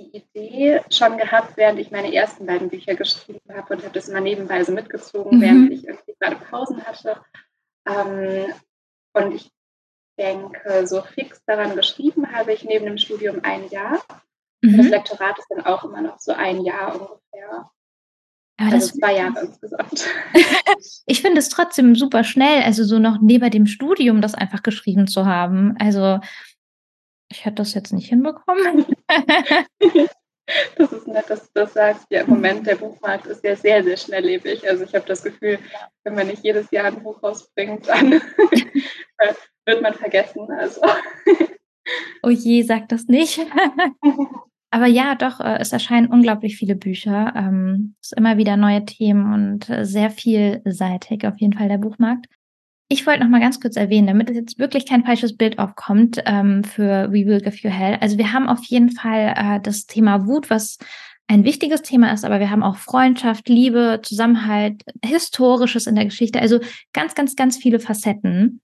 die 0.00 0.16
Idee 0.16 0.82
schon 0.90 1.16
gehabt, 1.18 1.56
während 1.56 1.78
ich 1.78 1.90
meine 1.90 2.12
ersten 2.12 2.46
beiden 2.46 2.68
Bücher 2.68 2.94
geschrieben 2.94 3.54
habe 3.54 3.74
und 3.74 3.82
habe 3.82 3.94
das 3.94 4.08
immer 4.08 4.20
nebenbei 4.20 4.62
so 4.64 4.72
mitgezogen, 4.72 5.38
mhm. 5.38 5.40
während 5.40 5.72
ich 5.72 5.86
irgendwie 5.86 6.14
gerade 6.18 6.36
Pausen 6.36 6.84
hatte. 6.84 7.22
Ähm, 7.86 8.52
und 9.12 9.34
ich 9.34 9.50
denke, 10.18 10.86
so 10.86 11.02
fix 11.02 11.42
daran 11.46 11.76
geschrieben 11.76 12.32
habe 12.32 12.52
ich 12.52 12.64
neben 12.64 12.86
dem 12.86 12.98
Studium 12.98 13.40
ein 13.42 13.68
Jahr. 13.68 14.02
Mhm. 14.62 14.76
Das 14.78 14.88
Lektorat 14.88 15.38
ist 15.38 15.48
dann 15.50 15.64
auch 15.64 15.84
immer 15.84 16.00
noch 16.00 16.18
so 16.18 16.32
ein 16.32 16.64
Jahr 16.64 16.94
ungefähr. 16.94 17.70
Aber 18.56 18.72
also 18.72 18.86
das 18.86 18.96
zwei 18.96 19.16
Jahre 19.16 19.40
insgesamt. 19.40 20.06
ich 21.06 21.20
finde 21.20 21.38
es 21.38 21.48
trotzdem 21.48 21.94
super 21.94 22.22
schnell, 22.22 22.62
also 22.62 22.84
so 22.84 22.98
noch 22.98 23.18
neben 23.20 23.50
dem 23.50 23.66
Studium 23.66 24.20
das 24.20 24.34
einfach 24.34 24.62
geschrieben 24.62 25.06
zu 25.06 25.26
haben. 25.26 25.74
Also 25.78 26.20
ich 27.30 27.44
hätte 27.44 27.56
das 27.56 27.74
jetzt 27.74 27.92
nicht 27.92 28.08
hinbekommen. 28.08 28.86
das 30.76 30.92
ist 30.92 31.08
nett, 31.08 31.28
dass 31.28 31.42
du 31.42 31.50
das 31.54 31.72
sagst. 31.72 32.06
Ja, 32.10 32.22
im 32.22 32.30
Moment, 32.30 32.64
der 32.66 32.76
Buchmarkt 32.76 33.26
ist 33.26 33.42
ja 33.42 33.56
sehr, 33.56 33.82
sehr 33.82 33.96
schnelllebig. 33.96 34.68
Also 34.68 34.84
ich 34.84 34.94
habe 34.94 35.06
das 35.06 35.24
Gefühl, 35.24 35.58
wenn 36.04 36.14
man 36.14 36.28
nicht 36.28 36.44
jedes 36.44 36.70
Jahr 36.70 36.84
ein 36.84 37.02
Buch 37.02 37.20
rausbringt, 37.22 37.88
dann 37.88 38.12
wird 39.66 39.82
man 39.82 39.94
vergessen. 39.94 40.48
Also. 40.52 40.80
oh 42.22 42.30
je, 42.30 42.62
sag 42.62 42.88
das 42.88 43.06
nicht. 43.06 43.40
Aber 44.74 44.86
ja, 44.86 45.14
doch, 45.14 45.38
äh, 45.38 45.58
es 45.60 45.72
erscheinen 45.72 46.08
unglaublich 46.08 46.56
viele 46.56 46.74
Bücher. 46.74 47.32
Ähm, 47.36 47.94
es 48.02 48.10
ist 48.10 48.18
immer 48.18 48.38
wieder 48.38 48.56
neue 48.56 48.84
Themen 48.84 49.32
und 49.32 49.70
äh, 49.70 49.84
sehr 49.84 50.10
vielseitig 50.10 51.24
auf 51.28 51.38
jeden 51.38 51.52
Fall 51.52 51.68
der 51.68 51.78
Buchmarkt. 51.78 52.26
Ich 52.88 53.06
wollte 53.06 53.20
noch 53.20 53.28
mal 53.28 53.40
ganz 53.40 53.60
kurz 53.60 53.76
erwähnen, 53.76 54.08
damit 54.08 54.30
jetzt 54.30 54.58
wirklich 54.58 54.84
kein 54.84 55.04
falsches 55.04 55.36
Bild 55.36 55.60
aufkommt 55.60 56.20
ähm, 56.26 56.64
für 56.64 57.08
We 57.12 57.24
Will 57.24 57.40
Give 57.40 57.56
You 57.56 57.70
Hell. 57.70 57.98
Also 58.00 58.18
wir 58.18 58.32
haben 58.32 58.48
auf 58.48 58.64
jeden 58.64 58.90
Fall 58.90 59.34
äh, 59.36 59.60
das 59.60 59.86
Thema 59.86 60.26
Wut, 60.26 60.50
was 60.50 60.78
ein 61.28 61.44
wichtiges 61.44 61.82
Thema 61.82 62.12
ist, 62.12 62.24
aber 62.24 62.40
wir 62.40 62.50
haben 62.50 62.64
auch 62.64 62.76
Freundschaft, 62.76 63.48
Liebe, 63.48 64.00
Zusammenhalt, 64.02 64.82
Historisches 65.04 65.86
in 65.86 65.94
der 65.94 66.06
Geschichte. 66.06 66.40
Also 66.40 66.58
ganz, 66.92 67.14
ganz, 67.14 67.36
ganz 67.36 67.56
viele 67.58 67.78
Facetten. 67.78 68.60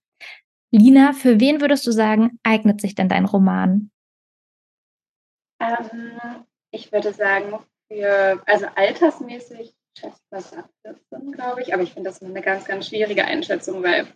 Lina, 0.71 1.13
für 1.13 1.39
wen 1.39 1.61
würdest 1.61 1.87
du 1.87 1.91
sagen, 1.93 2.31
eignet 2.43 2.81
sich 2.81 2.95
denn 2.95 3.07
dein 3.07 3.23
Roman? 3.23 3.91
Ähm, 5.61 6.45
ich 6.71 6.91
würde 6.91 7.13
sagen, 7.13 7.59
für, 7.87 8.41
also 8.45 8.67
altersmäßig 8.75 9.75
das 10.29 10.53
ab 10.53 10.69
14, 10.83 11.31
glaube 11.33 11.61
ich, 11.61 11.73
aber 11.73 11.83
ich 11.83 11.93
finde 11.93 12.09
das 12.09 12.21
eine 12.21 12.41
ganz, 12.41 12.65
ganz 12.65 12.87
schwierige 12.87 13.25
Einschätzung, 13.25 13.83
weil 13.83 14.07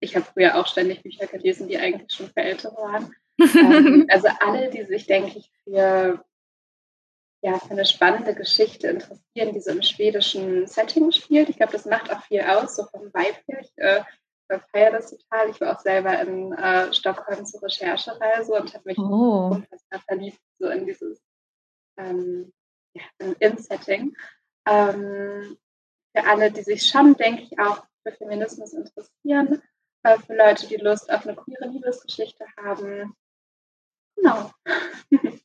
ich 0.00 0.14
habe 0.14 0.26
früher 0.26 0.56
auch 0.56 0.66
ständig 0.66 1.02
Bücher 1.02 1.26
gelesen, 1.26 1.68
die 1.68 1.78
eigentlich 1.78 2.12
schon 2.12 2.26
für 2.26 2.42
Ältere 2.42 2.74
waren. 2.74 3.14
ähm, 3.40 4.06
also 4.10 4.28
alle, 4.40 4.68
die 4.68 4.84
sich, 4.84 5.06
denke 5.06 5.38
ich, 5.38 5.50
für, 5.64 6.22
ja, 7.42 7.58
für 7.58 7.70
eine 7.70 7.86
spannende 7.86 8.34
Geschichte 8.34 8.88
interessieren, 8.88 9.54
die 9.54 9.60
so 9.60 9.70
im 9.70 9.82
schwedischen 9.82 10.66
Setting 10.66 11.10
spielt. 11.12 11.48
Ich 11.48 11.56
glaube, 11.56 11.72
das 11.72 11.86
macht 11.86 12.12
auch 12.12 12.22
viel 12.24 12.42
aus, 12.42 12.76
so 12.76 12.84
vom 12.84 13.06
Vibe 13.06 13.38
her. 13.46 13.60
Ich 13.60 13.72
äh, 13.76 14.02
feiere 14.70 14.92
das 14.92 15.10
total. 15.10 15.50
Ich 15.50 15.60
war 15.60 15.76
auch 15.76 15.80
selber 15.80 16.20
in 16.20 16.52
äh, 16.52 16.92
Stockholm 16.92 17.44
zur 17.44 17.62
Recherchereise 17.62 18.52
und 18.52 18.74
habe 18.74 18.84
mich 18.84 18.98
oh. 18.98 19.50
unfassbar 19.52 20.00
verliebt 20.06 20.40
so 20.58 20.68
in 20.68 20.86
dieses 20.86 21.22
ähm, 21.98 22.52
ja, 22.94 23.02
In-Setting. 23.38 24.14
Ähm, 24.66 25.56
für 26.14 26.26
alle, 26.26 26.50
die 26.52 26.62
sich 26.62 26.86
schon, 26.86 27.14
denke 27.14 27.42
ich, 27.42 27.58
auch 27.58 27.84
für 28.02 28.12
Feminismus 28.12 28.72
interessieren, 28.74 29.62
äh, 30.02 30.18
für 30.18 30.36
Leute, 30.36 30.66
die 30.66 30.76
Lust 30.76 31.10
auf 31.10 31.26
eine 31.26 31.36
queere 31.36 31.68
Liebesgeschichte 31.68 32.44
haben. 32.62 33.14
Genau. 34.16 34.50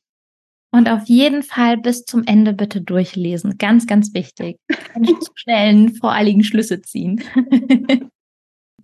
Und 0.70 0.88
auf 0.90 1.04
jeden 1.06 1.42
Fall 1.42 1.78
bis 1.78 2.04
zum 2.04 2.24
Ende 2.24 2.52
bitte 2.52 2.82
durchlesen. 2.82 3.56
Ganz, 3.56 3.86
ganz 3.86 4.12
wichtig. 4.12 4.58
Keine 4.68 5.18
zu 5.18 5.32
schnellen, 5.34 5.94
voreiligen 5.94 6.44
Schlüsse 6.44 6.82
ziehen. 6.82 7.24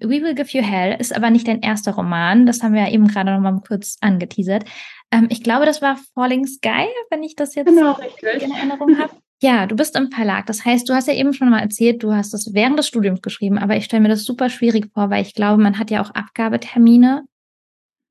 We 0.00 0.22
Will 0.22 0.35
Give 0.35 0.48
You 0.50 0.62
Hell 0.62 0.96
ist 0.98 1.14
aber 1.14 1.30
nicht 1.30 1.46
dein 1.46 1.62
erster 1.62 1.92
Roman. 1.92 2.46
Das 2.46 2.62
haben 2.62 2.74
wir 2.74 2.83
ja 2.83 2.90
eben 2.90 3.07
gerade 3.07 3.33
noch 3.33 3.40
mal 3.40 3.61
kurz 3.66 3.96
angeteasert. 4.00 4.64
Ähm, 5.11 5.28
ich 5.30 5.42
glaube, 5.42 5.66
das 5.66 5.80
war 5.83 5.98
Falling 6.14 6.46
Sky, 6.46 6.87
wenn 7.11 7.22
ich 7.22 7.37
das 7.37 7.54
jetzt 7.54 7.68
genau, 7.68 7.98
in 8.40 8.50
Erinnerung 8.50 8.98
habe. 8.98 9.14
Ja, 9.42 9.66
du 9.66 9.76
bist 9.76 9.96
im 9.96 10.11
Verlag. 10.11 10.46
Das 10.46 10.64
heißt, 10.64 10.88
du 10.88 10.94
hast 10.94 11.07
ja 11.07 11.14
eben 11.14 11.33
schon 11.33 11.50
mal 11.50 11.61
erzählt, 11.61 12.02
du 12.02 12.12
hast 12.12 12.33
das 12.33 12.54
während 12.54 12.78
des 12.78 12.88
Studiums 12.88 13.22
geschrieben, 13.22 13.59
aber 13.59 13.76
ich 13.76 13.85
stelle 13.85 14.02
mir 14.02 14.09
das 14.09 14.24
super 14.24 14.48
schwierig 14.48 14.90
vor, 14.92 15.11
weil 15.11 15.22
ich 15.22 15.35
glaube, 15.35 15.62
man 15.62 15.78
hat 15.78 15.90
ja 15.90 16.02
auch 16.02 16.11
Abgabetermine. 16.11 17.24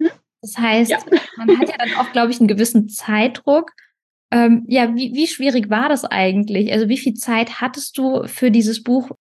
Hm? 0.01 0.11
Das 0.41 0.57
heißt, 0.57 0.91
ja. 0.91 0.99
man 1.37 1.59
hat 1.59 1.69
ja 1.69 1.75
dann 1.77 1.93
auch, 1.95 2.11
glaube 2.11 2.31
ich, 2.31 2.39
einen 2.39 2.47
gewissen 2.47 2.87
Zeitdruck. 2.87 3.71
Ähm, 4.31 4.63
ja, 4.67 4.95
wie, 4.95 5.13
wie 5.13 5.27
schwierig 5.27 5.69
war 5.69 5.89
das 5.89 6.05
eigentlich? 6.05 6.71
Also 6.71 6.87
wie 6.87 6.97
viel 6.97 7.13
Zeit 7.13 7.61
hattest 7.61 7.97
du 7.97 8.27
für 8.27 8.51
dieses 8.51 8.83
Buch? 8.83 9.11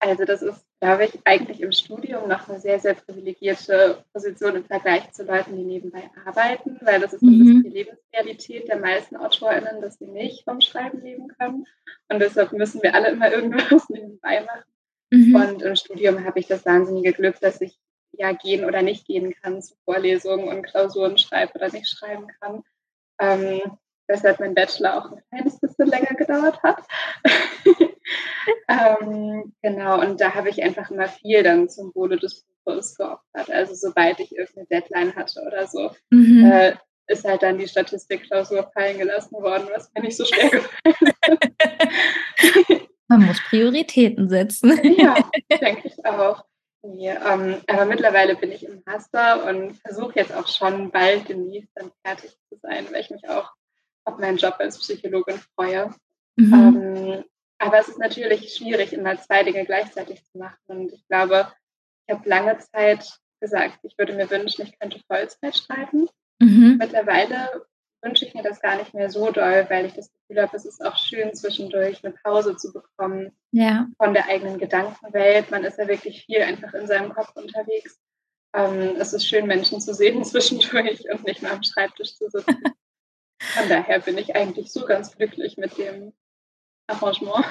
Also 0.00 0.24
das 0.24 0.42
ist, 0.42 0.64
glaube 0.82 1.04
ich, 1.04 1.20
eigentlich 1.24 1.60
im 1.60 1.70
Studium 1.70 2.28
noch 2.28 2.48
eine 2.48 2.58
sehr, 2.58 2.80
sehr 2.80 2.94
privilegierte 2.94 4.04
Position 4.12 4.56
im 4.56 4.64
Vergleich 4.64 5.12
zu 5.12 5.22
Leuten, 5.22 5.56
die 5.56 5.62
nebenbei 5.62 6.10
arbeiten, 6.26 6.76
weil 6.80 6.98
das 6.98 7.12
ist 7.12 7.22
mhm. 7.22 7.62
die 7.62 7.68
Lebensrealität 7.68 8.66
der 8.66 8.80
meisten 8.80 9.14
AutorInnen, 9.14 9.80
dass 9.80 9.98
sie 9.98 10.08
nicht 10.08 10.42
vom 10.42 10.60
Schreiben 10.60 11.00
leben 11.00 11.28
können. 11.38 11.66
Und 12.08 12.18
deshalb 12.18 12.52
müssen 12.52 12.82
wir 12.82 12.96
alle 12.96 13.10
immer 13.10 13.30
irgendwas 13.30 13.88
nebenbei 13.90 14.40
machen. 14.40 14.64
Mhm. 15.10 15.34
Und 15.36 15.62
im 15.62 15.76
Studium 15.76 16.24
habe 16.24 16.40
ich 16.40 16.48
das 16.48 16.66
wahnsinnige 16.66 17.12
Glück, 17.12 17.38
dass 17.38 17.60
ich 17.60 17.78
ja 18.10 18.32
gehen 18.32 18.64
oder 18.64 18.82
nicht 18.82 19.06
gehen 19.06 19.32
kann 19.40 19.62
zu 19.62 19.76
Vorlesungen 19.84 20.48
und 20.48 20.64
Klausuren 20.64 21.16
schreibe 21.16 21.52
oder 21.54 21.70
nicht 21.70 21.86
schreiben 21.86 22.26
kann. 22.40 22.64
Ähm, 23.20 23.60
weshalb 24.08 24.40
mein 24.40 24.56
Bachelor 24.56 24.96
auch 24.96 25.12
ein 25.12 25.22
kleines 25.30 25.60
bisschen 25.60 25.86
länger 25.86 26.16
gedauert 26.16 26.60
hat. 26.64 26.82
ähm, 28.68 29.52
genau, 29.62 30.00
und 30.00 30.20
da 30.20 30.34
habe 30.34 30.50
ich 30.50 30.62
einfach 30.62 30.90
immer 30.90 31.08
viel 31.08 31.42
dann 31.42 31.68
zum 31.68 31.92
Wohle 31.94 32.16
des 32.16 32.44
Buches 32.64 32.96
geopfert. 32.96 33.50
Also 33.50 33.74
sobald 33.74 34.20
ich 34.20 34.36
irgendeine 34.36 34.66
Deadline 34.66 35.14
hatte 35.16 35.42
oder 35.46 35.66
so, 35.66 35.90
mhm. 36.10 36.50
äh, 36.50 36.74
ist 37.08 37.24
halt 37.24 37.42
dann 37.42 37.58
die 37.58 37.68
Statistikklausur 37.68 38.70
fallen 38.72 38.98
gelassen 38.98 39.34
worden, 39.42 39.68
was 39.74 39.90
mir 39.94 40.02
nicht 40.02 40.16
so 40.16 40.24
schwer 40.24 40.50
gefallen 40.50 40.96
ist. 41.00 42.88
Man 43.08 43.26
muss 43.26 43.42
Prioritäten 43.48 44.28
setzen. 44.28 44.80
ja, 44.98 45.16
denke 45.60 45.88
ich 45.88 46.04
auch. 46.06 46.44
Nee, 46.84 47.10
ähm, 47.10 47.60
aber 47.68 47.84
mittlerweile 47.84 48.34
bin 48.34 48.50
ich 48.50 48.64
im 48.64 48.82
Master 48.84 49.46
und 49.46 49.76
versuche 49.76 50.16
jetzt 50.16 50.34
auch 50.34 50.48
schon 50.48 50.90
bald 50.90 51.28
demnächst 51.28 51.70
dann 51.76 51.92
fertig 52.04 52.32
zu 52.48 52.58
sein, 52.60 52.86
weil 52.90 53.02
ich 53.02 53.10
mich 53.10 53.28
auch 53.28 53.52
auf 54.04 54.18
meinen 54.18 54.36
Job 54.36 54.56
als 54.58 54.78
Psychologin 54.78 55.40
freue. 55.54 55.94
Mhm. 56.36 56.54
Ähm, 56.54 57.24
aber 57.62 57.78
es 57.78 57.88
ist 57.88 57.98
natürlich 57.98 58.54
schwierig, 58.54 58.92
immer 58.92 59.16
zwei 59.18 59.44
Dinge 59.44 59.64
gleichzeitig 59.64 60.24
zu 60.24 60.38
machen. 60.38 60.58
Und 60.66 60.92
ich 60.92 61.06
glaube, 61.06 61.46
ich 62.06 62.14
habe 62.14 62.28
lange 62.28 62.58
Zeit 62.58 63.08
gesagt, 63.40 63.78
ich 63.84 63.96
würde 63.96 64.14
mir 64.14 64.28
wünschen, 64.28 64.62
ich 64.62 64.78
könnte 64.80 65.00
Vollzeit 65.06 65.56
schreiben. 65.56 66.08
Mhm. 66.40 66.76
Mittlerweile 66.78 67.64
wünsche 68.02 68.26
ich 68.26 68.34
mir 68.34 68.42
das 68.42 68.60
gar 68.60 68.76
nicht 68.78 68.94
mehr 68.94 69.10
so 69.10 69.30
doll, 69.30 69.64
weil 69.68 69.86
ich 69.86 69.92
das 69.92 70.10
Gefühl 70.10 70.42
habe, 70.42 70.56
es 70.56 70.64
ist 70.64 70.84
auch 70.84 70.96
schön, 70.96 71.34
zwischendurch 71.34 72.04
eine 72.04 72.14
Pause 72.24 72.56
zu 72.56 72.72
bekommen 72.72 73.30
ja. 73.52 73.86
von 73.96 74.12
der 74.12 74.26
eigenen 74.26 74.58
Gedankenwelt. 74.58 75.52
Man 75.52 75.62
ist 75.62 75.78
ja 75.78 75.86
wirklich 75.86 76.24
viel 76.24 76.42
einfach 76.42 76.74
in 76.74 76.88
seinem 76.88 77.14
Kopf 77.14 77.30
unterwegs. 77.36 78.00
Ähm, 78.54 78.96
es 78.98 79.12
ist 79.12 79.28
schön, 79.28 79.46
Menschen 79.46 79.80
zu 79.80 79.94
sehen 79.94 80.24
zwischendurch 80.24 81.08
und 81.12 81.24
nicht 81.24 81.42
nur 81.42 81.52
am 81.52 81.62
Schreibtisch 81.62 82.16
zu 82.16 82.28
sitzen. 82.28 82.60
Von 83.40 83.68
daher 83.68 84.00
bin 84.00 84.18
ich 84.18 84.34
eigentlich 84.34 84.72
so 84.72 84.84
ganz 84.84 85.16
glücklich 85.16 85.56
mit 85.56 85.78
dem 85.78 86.12
Arrangement. 86.92 87.44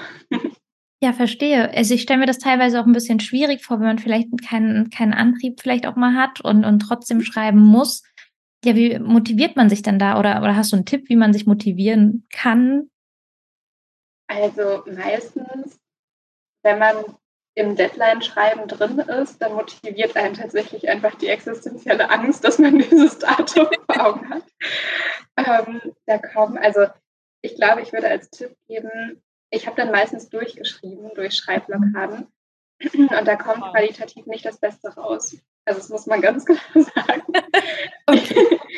Ja, 1.03 1.13
verstehe. 1.13 1.71
Also 1.73 1.95
ich 1.95 2.03
stelle 2.03 2.19
mir 2.19 2.27
das 2.27 2.37
teilweise 2.37 2.79
auch 2.79 2.85
ein 2.85 2.93
bisschen 2.93 3.19
schwierig 3.19 3.65
vor, 3.65 3.79
wenn 3.79 3.87
man 3.87 3.99
vielleicht 3.99 4.29
keinen, 4.47 4.91
keinen 4.91 5.13
Antrieb 5.13 5.59
vielleicht 5.59 5.87
auch 5.87 5.95
mal 5.95 6.13
hat 6.15 6.41
und, 6.41 6.63
und 6.63 6.79
trotzdem 6.79 7.23
schreiben 7.23 7.59
muss. 7.59 8.03
Ja, 8.63 8.75
wie 8.75 8.99
motiviert 8.99 9.55
man 9.55 9.67
sich 9.67 9.81
denn 9.81 9.97
da? 9.97 10.19
Oder, 10.19 10.43
oder 10.43 10.55
hast 10.55 10.71
du 10.71 10.75
einen 10.75 10.85
Tipp, 10.85 11.09
wie 11.09 11.15
man 11.15 11.33
sich 11.33 11.47
motivieren 11.47 12.27
kann? 12.31 12.91
Also 14.27 14.83
meistens, 14.85 15.79
wenn 16.61 16.77
man 16.77 17.03
im 17.55 17.75
Deadline-Schreiben 17.75 18.67
drin 18.67 18.99
ist, 18.99 19.41
dann 19.41 19.53
motiviert 19.53 20.15
einen 20.15 20.35
tatsächlich 20.35 20.87
einfach 20.87 21.15
die 21.15 21.27
existenzielle 21.27 22.09
Angst, 22.11 22.43
dass 22.43 22.59
man 22.59 22.77
dieses 22.91 23.17
Datum 23.17 23.67
vor 23.87 24.05
Augen 24.05 24.29
hat. 24.29 24.43
Ähm, 25.35 25.81
da 26.05 26.19
kommen, 26.19 26.59
also 26.59 26.85
ich 27.41 27.55
glaube, 27.55 27.81
ich 27.81 27.91
würde 27.91 28.09
als 28.09 28.29
Tipp 28.29 28.55
geben, 28.67 29.21
ich 29.51 29.67
habe 29.67 29.75
dann 29.75 29.91
meistens 29.91 30.29
durchgeschrieben 30.29 31.11
durch 31.13 31.35
Schreibblockaden 31.35 32.27
und 32.93 33.27
da 33.27 33.35
kommt 33.35 33.63
qualitativ 33.71 34.25
nicht 34.25 34.45
das 34.45 34.59
Beste 34.59 34.89
raus. 34.95 35.37
Also 35.65 35.79
das 35.79 35.89
muss 35.89 36.07
man 36.07 36.21
ganz 36.21 36.45
klar 36.47 36.59
sagen. 36.73 37.23
okay. 38.07 38.59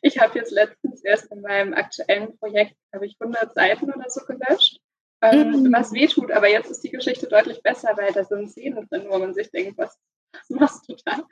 Ich 0.00 0.20
habe 0.20 0.38
jetzt 0.38 0.52
letztens 0.52 1.02
erst 1.02 1.32
in 1.32 1.40
meinem 1.40 1.74
aktuellen 1.74 2.38
Projekt, 2.38 2.76
habe 2.94 3.04
ich 3.04 3.16
100 3.18 3.52
Seiten 3.52 3.92
oder 3.92 4.08
so 4.08 4.20
gelöscht, 4.24 4.78
mhm. 5.20 5.72
was 5.72 5.92
wehtut. 5.92 6.30
Aber 6.30 6.48
jetzt 6.48 6.70
ist 6.70 6.84
die 6.84 6.90
Geschichte 6.90 7.26
deutlich 7.26 7.62
besser, 7.64 7.96
weil 7.96 8.12
da 8.12 8.22
sind 8.22 8.48
Szenen 8.48 8.86
drin, 8.88 9.06
wo 9.08 9.18
man 9.18 9.34
sich 9.34 9.50
denkt, 9.50 9.76
was, 9.76 9.98
was 10.32 10.50
machst 10.50 10.88
du 10.88 10.94
da? 11.04 11.26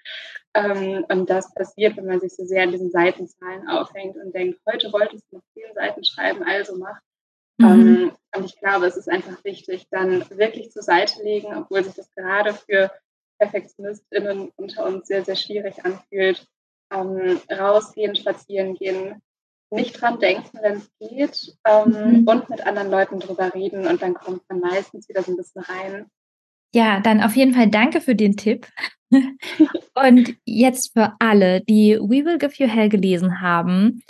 Ähm, 0.54 1.06
und 1.08 1.30
das 1.30 1.54
passiert, 1.54 1.96
wenn 1.96 2.06
man 2.06 2.18
sich 2.18 2.34
so 2.34 2.44
sehr 2.44 2.64
an 2.64 2.72
diesen 2.72 2.90
Seitenzahlen 2.90 3.68
aufhängt 3.68 4.16
und 4.16 4.34
denkt, 4.34 4.58
heute 4.66 4.92
wolltest 4.92 5.30
du 5.30 5.36
noch 5.36 5.44
zehn 5.54 5.72
Seiten 5.74 6.02
schreiben, 6.02 6.42
also 6.42 6.76
mach. 6.76 6.98
Mhm. 7.58 7.66
Ähm, 7.66 8.12
und 8.36 8.44
ich 8.44 8.58
glaube, 8.58 8.86
es 8.86 8.96
ist 8.96 9.08
einfach 9.08 9.42
wichtig, 9.44 9.86
dann 9.90 10.28
wirklich 10.30 10.70
zur 10.70 10.82
Seite 10.82 11.22
legen, 11.22 11.54
obwohl 11.54 11.82
sich 11.84 11.94
das 11.94 12.10
gerade 12.14 12.54
für 12.54 12.90
PerfektionistInnen 13.38 14.50
unter 14.56 14.86
uns 14.86 15.06
sehr, 15.06 15.24
sehr 15.24 15.36
schwierig 15.36 15.84
anfühlt. 15.84 16.46
Ähm, 16.92 17.40
rausgehen, 17.50 18.14
spazieren 18.14 18.74
gehen, 18.74 19.20
nicht 19.70 20.00
dran 20.00 20.20
denken, 20.20 20.58
wenn 20.62 20.74
es 20.74 20.90
geht 21.00 21.56
ähm, 21.66 22.20
mhm. 22.20 22.28
und 22.28 22.48
mit 22.48 22.64
anderen 22.64 22.90
Leuten 22.90 23.18
drüber 23.18 23.52
reden 23.54 23.86
und 23.86 24.00
dann 24.02 24.14
kommt 24.14 24.42
man 24.48 24.60
meistens 24.60 25.08
wieder 25.08 25.22
so 25.22 25.32
ein 25.32 25.36
bisschen 25.36 25.62
rein. 25.62 26.06
Ja, 26.72 27.00
dann 27.00 27.22
auf 27.22 27.34
jeden 27.34 27.54
Fall 27.54 27.68
danke 27.68 28.00
für 28.00 28.14
den 28.14 28.36
Tipp. 28.36 28.68
und 29.10 30.36
jetzt 30.44 30.92
für 30.92 31.14
alle, 31.18 31.62
die 31.62 31.98
We 31.98 32.24
Will 32.24 32.38
Give 32.38 32.54
You 32.56 32.68
Hell 32.68 32.88
gelesen 32.88 33.40
haben. 33.40 34.02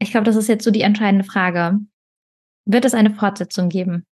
Ich 0.00 0.10
glaube, 0.10 0.24
das 0.24 0.36
ist 0.36 0.48
jetzt 0.48 0.64
so 0.64 0.70
die 0.70 0.82
entscheidende 0.82 1.24
Frage. 1.24 1.78
Wird 2.72 2.84
es 2.84 2.94
eine 2.94 3.10
Fortsetzung 3.10 3.68
geben? 3.68 4.06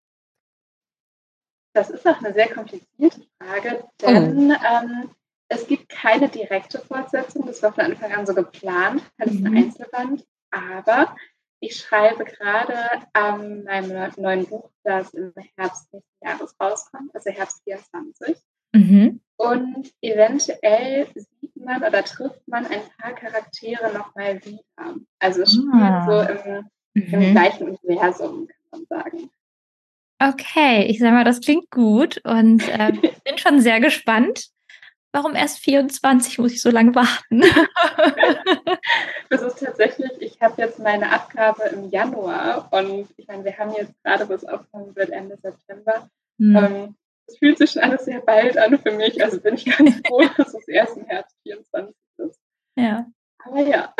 Das 1.74 1.90
ist 1.90 2.04
auch 2.06 2.18
eine 2.18 2.34
sehr 2.34 2.48
komplizierte 2.52 3.22
Frage, 3.38 3.84
denn 4.02 4.50
oh. 4.50 4.54
ähm, 4.54 5.10
es 5.48 5.66
gibt 5.68 5.88
keine 5.88 6.28
direkte 6.28 6.80
Fortsetzung. 6.80 7.46
Das 7.46 7.62
war 7.62 7.72
von 7.72 7.84
Anfang 7.84 8.12
an 8.12 8.26
so 8.26 8.34
geplant, 8.34 9.02
als 9.16 9.32
mhm. 9.34 9.46
ein 9.46 9.56
Einzelband. 9.56 10.26
Aber 10.50 11.14
ich 11.60 11.76
schreibe 11.76 12.24
gerade 12.24 12.76
an 13.12 13.62
meinem 13.62 14.12
neuen 14.16 14.46
Buch, 14.46 14.70
das 14.82 15.14
im 15.14 15.32
Herbst 15.56 15.92
nächsten 15.92 16.26
Jahres 16.26 16.56
rauskommt, 16.60 17.14
also 17.14 17.30
Herbst 17.30 17.62
24. 17.62 18.36
Mhm. 18.72 19.20
Und 19.36 19.92
eventuell 20.02 21.06
sieht 21.14 21.56
man 21.56 21.84
oder 21.84 22.02
trifft 22.02 22.46
man 22.48 22.66
ein 22.66 22.82
paar 22.98 23.12
Charaktere 23.14 23.92
nochmal 23.92 24.44
wieder. 24.44 24.96
Also 25.20 25.42
es 25.42 25.52
spielt 25.52 25.74
ah. 25.74 26.06
so 26.06 26.32
im, 26.32 26.68
im 27.04 27.28
mhm. 27.28 27.32
gleichen 27.32 27.68
Universum, 27.68 28.48
kann 28.48 28.80
man 28.80 28.86
sagen. 28.86 29.30
Okay, 30.20 30.86
ich 30.86 30.98
sag 30.98 31.12
mal, 31.12 31.24
das 31.24 31.40
klingt 31.40 31.70
gut 31.70 32.20
und 32.24 32.68
äh, 32.68 32.92
bin 33.24 33.38
schon 33.38 33.60
sehr 33.60 33.80
gespannt. 33.80 34.48
Warum 35.12 35.34
erst 35.34 35.60
24 35.60 36.38
muss 36.38 36.52
ich 36.52 36.60
so 36.60 36.70
lange 36.70 36.94
warten? 36.94 37.40
das 39.30 39.42
ist 39.42 39.58
tatsächlich, 39.58 40.10
ich 40.20 40.40
habe 40.40 40.60
jetzt 40.60 40.78
meine 40.78 41.10
Abgabe 41.10 41.62
im 41.72 41.88
Januar 41.88 42.68
und 42.72 43.08
ich 43.16 43.26
meine, 43.26 43.42
wir 43.44 43.56
haben 43.56 43.72
jetzt 43.74 43.94
gerade, 44.02 44.28
was 44.28 44.44
aufgenommen 44.44 44.94
wird, 44.94 45.10
Ende 45.10 45.38
September. 45.40 46.10
Hm. 46.38 46.56
Ähm, 46.56 46.96
es 47.26 47.38
fühlt 47.38 47.58
sich 47.58 47.70
schon 47.70 47.82
alles 47.82 48.04
sehr 48.04 48.20
bald 48.20 48.58
an 48.58 48.78
für 48.78 48.92
mich, 48.92 49.22
also 49.22 49.40
bin 49.40 49.54
ich 49.54 49.64
ganz 49.64 50.00
froh, 50.06 50.24
dass 50.36 50.52
es 50.54 50.68
erst 50.68 50.96
im 50.96 51.06
Herbst 51.06 51.36
24 51.42 51.94
ist. 52.18 52.40
Ja. 52.76 53.06
Aber 53.48 53.66
ja. 53.66 53.94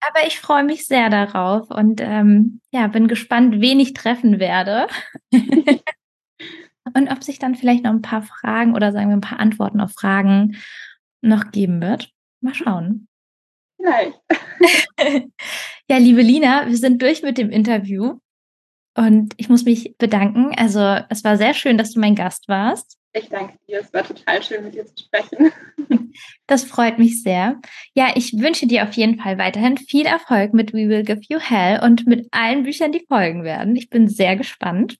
Aber 0.00 0.26
ich 0.26 0.38
freue 0.38 0.64
mich 0.64 0.86
sehr 0.86 1.10
darauf 1.10 1.70
und 1.70 2.00
ähm, 2.00 2.60
ja, 2.70 2.86
bin 2.86 3.08
gespannt, 3.08 3.60
wen 3.60 3.80
ich 3.80 3.92
treffen 3.92 4.38
werde. 4.38 4.86
und 5.32 7.10
ob 7.10 7.24
sich 7.24 7.38
dann 7.38 7.56
vielleicht 7.56 7.84
noch 7.84 7.90
ein 7.90 8.02
paar 8.02 8.22
Fragen 8.22 8.74
oder 8.74 8.92
sagen 8.92 9.08
wir 9.08 9.16
ein 9.16 9.20
paar 9.20 9.40
Antworten 9.40 9.80
auf 9.80 9.92
Fragen 9.92 10.56
noch 11.20 11.50
geben 11.50 11.80
wird. 11.80 12.10
Mal 12.40 12.54
schauen. 12.54 13.08
Nein. 13.78 14.14
ja, 15.88 15.98
liebe 15.98 16.22
Lina, 16.22 16.66
wir 16.66 16.76
sind 16.76 17.02
durch 17.02 17.22
mit 17.22 17.38
dem 17.38 17.50
Interview 17.50 18.18
und 18.96 19.34
ich 19.36 19.48
muss 19.48 19.64
mich 19.64 19.96
bedanken. 19.98 20.54
Also, 20.56 20.80
es 21.08 21.24
war 21.24 21.36
sehr 21.36 21.54
schön, 21.54 21.78
dass 21.78 21.92
du 21.92 22.00
mein 22.00 22.14
Gast 22.14 22.48
warst. 22.48 22.97
Ich 23.12 23.28
danke 23.28 23.54
dir. 23.66 23.80
Es 23.80 23.92
war 23.92 24.04
total 24.04 24.42
schön, 24.42 24.64
mit 24.64 24.74
dir 24.74 24.86
zu 24.86 25.04
sprechen. 25.04 25.52
Das 26.46 26.64
freut 26.64 26.98
mich 26.98 27.22
sehr. 27.22 27.60
Ja, 27.94 28.12
ich 28.14 28.32
wünsche 28.38 28.66
dir 28.66 28.82
auf 28.82 28.94
jeden 28.94 29.18
Fall 29.20 29.38
weiterhin 29.38 29.76
viel 29.76 30.06
Erfolg 30.06 30.52
mit 30.54 30.72
We 30.72 30.88
Will 30.88 31.04
Give 31.04 31.20
You 31.28 31.38
Hell 31.38 31.80
und 31.82 32.06
mit 32.06 32.26
allen 32.32 32.64
Büchern, 32.64 32.92
die 32.92 33.04
folgen 33.06 33.44
werden. 33.44 33.76
Ich 33.76 33.88
bin 33.88 34.08
sehr 34.08 34.34
gespannt. 34.36 34.96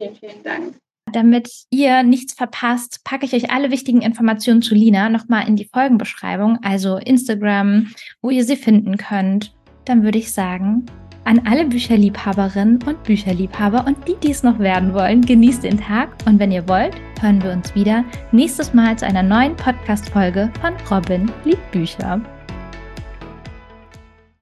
Vielen, 0.00 0.14
vielen 0.14 0.42
Dank. 0.42 0.76
Damit 1.12 1.50
ihr 1.70 2.02
nichts 2.02 2.34
verpasst, 2.34 3.02
packe 3.04 3.26
ich 3.26 3.32
euch 3.32 3.50
alle 3.50 3.70
wichtigen 3.70 4.02
Informationen 4.02 4.62
zu 4.62 4.74
Lina 4.74 5.08
nochmal 5.08 5.48
in 5.48 5.56
die 5.56 5.68
Folgenbeschreibung, 5.72 6.58
also 6.62 6.96
Instagram, 6.96 7.92
wo 8.20 8.30
ihr 8.30 8.44
sie 8.44 8.56
finden 8.56 8.96
könnt. 8.96 9.54
Dann 9.84 10.02
würde 10.02 10.18
ich 10.18 10.32
sagen, 10.32 10.86
an 11.28 11.42
alle 11.44 11.66
Bücherliebhaberinnen 11.66 12.82
und 12.84 13.02
Bücherliebhaber 13.04 13.84
und 13.86 14.08
die, 14.08 14.16
die 14.16 14.30
es 14.30 14.42
noch 14.42 14.58
werden 14.58 14.94
wollen, 14.94 15.20
genießt 15.20 15.62
den 15.62 15.78
Tag 15.78 16.08
und 16.24 16.38
wenn 16.38 16.50
ihr 16.50 16.66
wollt, 16.66 16.94
hören 17.20 17.42
wir 17.42 17.52
uns 17.52 17.74
wieder 17.74 18.02
nächstes 18.32 18.72
Mal 18.72 18.96
zu 18.96 19.06
einer 19.06 19.22
neuen 19.22 19.54
Podcast-Folge 19.54 20.50
von 20.62 20.72
Robin 20.90 21.30
liebt 21.44 21.70
Bücher. 21.70 22.18